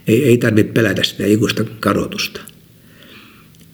[0.06, 2.40] Ei, ei tarvitse pelätä sitä ikuista kadotusta.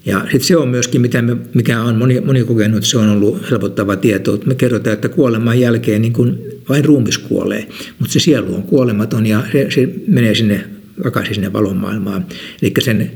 [0.05, 3.51] Ja sitten se on myöskin, mitä me, mikä on moni, moni kokenut, se on ollut
[3.51, 4.41] helpottava tieto.
[4.47, 6.39] Me kerrotaan, että kuoleman jälkeen niin kuin
[6.69, 10.65] vain ruumis kuolee, mutta se sielu on kuolematon ja se, se menee sinne
[11.03, 12.27] takaisin sinne valonmaailmaan,
[12.63, 13.11] eli sen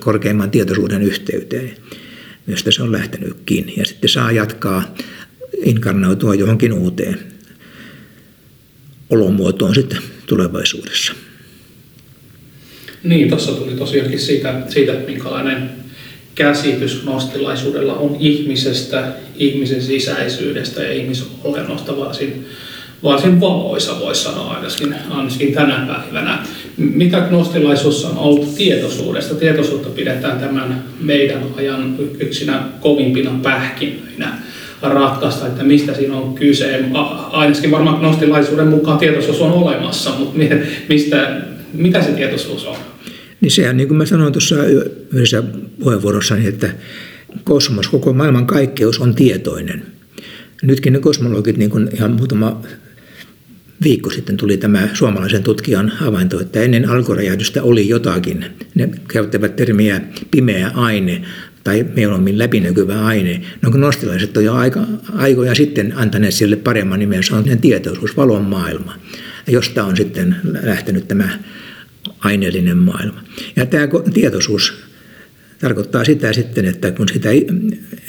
[0.00, 1.70] korkeimman tietoisuuden yhteyteen
[2.46, 3.72] josta se on lähtenytkin.
[3.76, 4.94] Ja sitten saa jatkaa
[5.64, 7.18] inkarnoitua johonkin uuteen
[9.10, 11.12] olomuotoon sitten tulevaisuudessa.
[13.02, 15.70] Niin, tuossa tuli tosiaankin siitä, siitä minkälainen
[16.36, 19.04] käsitys nostilaisuudella on ihmisestä,
[19.36, 22.46] ihmisen sisäisyydestä ja ihmisolennosta varsin,
[23.02, 26.38] varsin valoisa, voisi sanoa ainakin, ainakin tänä päivänä.
[26.76, 29.34] Mitä gnostilaisuus on ollut tietoisuudesta?
[29.34, 34.38] Tietoisuutta pidetään tämän meidän ajan yksinä kovimpina pähkinöinä
[34.82, 36.84] ratkaista, että mistä siinä on kyse.
[37.30, 40.38] Ainakin varmaan gnostilaisuuden mukaan tietoisuus on olemassa, mutta
[40.88, 41.40] mistä,
[41.72, 42.76] mitä se tietoisuus on?
[43.46, 44.56] Niin sehän, niin kuin mä sanoin tuossa
[45.12, 45.42] yhdessä
[45.80, 46.70] puheenvuorossani, että
[47.44, 49.82] kosmos, koko maailman kaikkeus on tietoinen.
[50.62, 52.62] Nytkin ne kosmologit, niin kuin ihan muutama
[53.84, 58.44] viikko sitten tuli tämä suomalaisen tutkijan havainto, että ennen alkuräjähdystä oli jotakin.
[58.74, 61.22] Ne käyttävät termiä pimeä aine
[61.64, 63.42] tai mieluummin läpinäkyvä aine.
[63.62, 64.80] No kun nostilaiset on jo aika,
[65.12, 68.94] aikoja sitten antaneet sille paremman nimen, se on tietoisuus, valon maailma,
[69.46, 71.28] josta on sitten lähtenyt tämä
[72.18, 73.24] aineellinen maailma.
[73.56, 74.72] Ja tämä tietoisuus
[75.58, 77.28] tarkoittaa sitä sitten, että kun sitä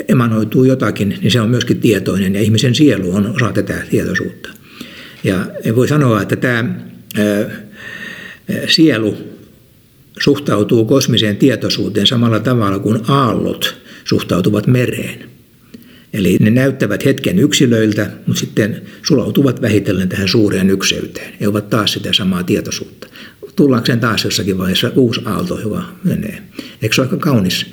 [0.08, 4.50] emanoituu jotakin, niin se on myöskin tietoinen ja ihmisen sielu on osa tätä tietoisuutta.
[5.24, 5.46] Ja
[5.76, 6.76] voi sanoa, että tämä
[8.68, 9.18] sielu
[10.20, 15.30] suhtautuu kosmiseen tietoisuuteen samalla tavalla kuin aallot suhtautuvat mereen.
[16.14, 21.94] Eli ne näyttävät hetken yksilöiltä, mutta sitten sulautuvat vähitellen tähän suureen ykseyteen ja ovat taas
[21.94, 23.08] sitä samaa tietoisuutta.
[23.58, 26.44] Tullaakseen taas jossakin vaiheessa uusi aalto, joka menee.
[26.82, 27.66] Eikö se ole aika kaunis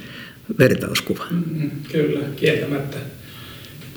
[0.58, 1.24] vertauskuva?
[1.30, 2.96] Mm, kyllä, kieltämättä.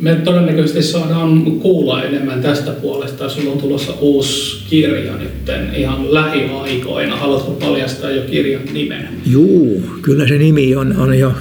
[0.02, 3.30] Me todennäköisesti saadaan kuulla enemmän tästä puolesta.
[3.30, 5.30] Sulla on tulossa uusi kirja nyt
[5.76, 7.16] ihan lähiaikoina.
[7.16, 9.08] Haluatko paljastaa jo kirjan nimen?
[9.26, 11.34] Juu, kyllä se nimi on, on jo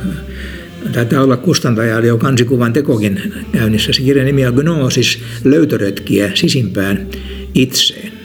[0.92, 3.92] Taitaa olla kustantaja jo kansikuvan tekokin käynnissä.
[3.92, 7.06] Se kirjan nimi on Gnosis, löytöretkiä sisimpään
[7.54, 8.15] itseen.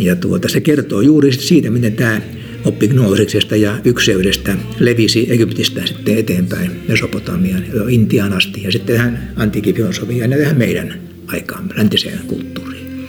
[0.00, 2.20] Ja tuota, se kertoo juuri siitä, miten tämä
[2.64, 9.74] oppi gnoosiksesta ja ykseydestä levisi Egyptistä sitten eteenpäin Mesopotamiaan Intiaan asti ja sitten tähän antiikin
[9.74, 10.94] filosofiaan ja tähän meidän
[11.26, 13.06] aikaan, läntiseen kulttuuriin.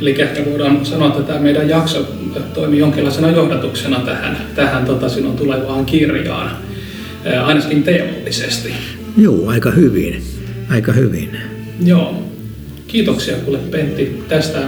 [0.00, 2.08] Eli ehkä voidaan sanoa, että tämä meidän jakso
[2.54, 6.50] toimii jonkinlaisena johdatuksena tähän, tähän tota, sinun tulevaan kirjaan,
[7.44, 8.72] ainakin teemallisesti.
[9.16, 10.22] Joo, aika hyvin.
[10.68, 11.30] Aika hyvin.
[11.84, 12.22] Joo.
[12.86, 14.58] Kiitoksia kuule Pentti tästä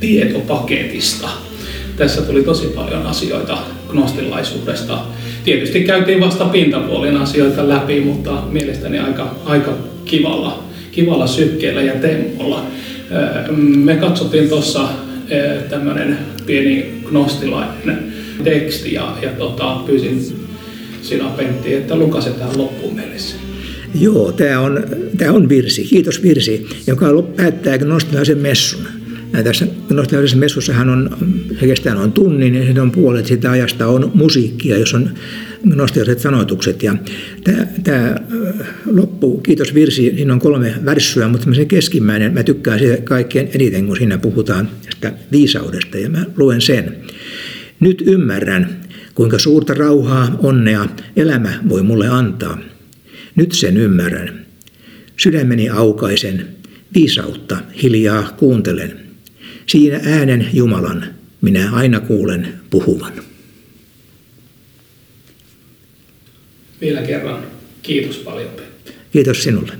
[0.00, 1.28] tietopaketista.
[1.96, 4.98] Tässä tuli tosi paljon asioita gnostilaisuudesta.
[5.44, 12.66] Tietysti käytiin vasta pintapuolin asioita läpi, mutta mielestäni aika, aika kivalla, kivalla sykkeellä ja tempolla.
[13.56, 14.88] Me katsottiin tuossa
[15.70, 18.12] tämmöinen pieni gnostilainen
[18.44, 20.46] teksti ja, ja tota, pyysin
[21.02, 23.40] sinä Pentti, että lukasetaan loppuun meille sen.
[24.00, 24.84] Joo, tämä on,
[25.18, 28.95] tämä on virsi, kiitos virsi, joka päättää gnostilaisen messun.
[29.32, 31.16] Ja tässä nostalgisessa messussahan on,
[31.60, 35.10] se kestää noin tunnin ja sitten on puolet sitä ajasta on musiikkia, jos on
[35.64, 36.82] nostalgiset sanotukset.
[36.82, 36.96] Ja
[37.44, 38.16] tämä, tämä
[38.86, 43.86] loppu, kiitos virsi, siinä on kolme värssyä, mutta se keskimmäinen, mä tykkään siitä kaikkein eniten,
[43.86, 46.96] kun siinä puhutaan sitä viisaudesta ja mä luen sen.
[47.80, 48.80] Nyt ymmärrän,
[49.14, 52.58] kuinka suurta rauhaa, onnea elämä voi mulle antaa.
[53.36, 54.46] Nyt sen ymmärrän.
[55.16, 56.48] Sydämeni aukaisen,
[56.94, 59.00] viisautta hiljaa kuuntelen–
[59.66, 63.12] Siinä äänen Jumalan minä aina kuulen puhuvan.
[66.80, 67.42] Vielä kerran
[67.82, 68.50] kiitos paljon.
[69.12, 69.72] Kiitos sinulle.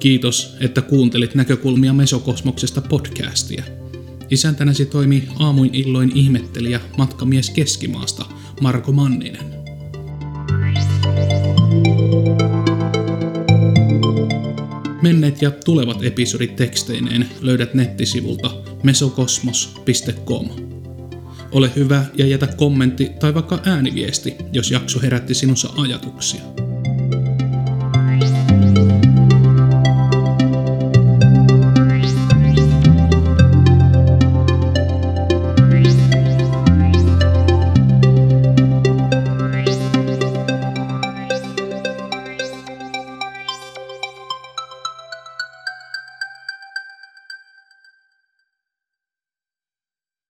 [0.00, 3.64] Kiitos, että kuuntelit näkökulmia Mesokosmoksesta podcastia.
[4.30, 8.24] Isäntänäsi toimii aamuin illoin ihmettelijä matkamies Keskimaasta
[8.60, 9.58] Marko Manninen.
[15.02, 18.50] Menneet ja tulevat episodit teksteineen löydät nettisivulta
[18.82, 20.48] mesokosmos.com.
[21.52, 26.40] Ole hyvä ja jätä kommentti tai vaikka ääniviesti, jos jakso herätti sinussa ajatuksia.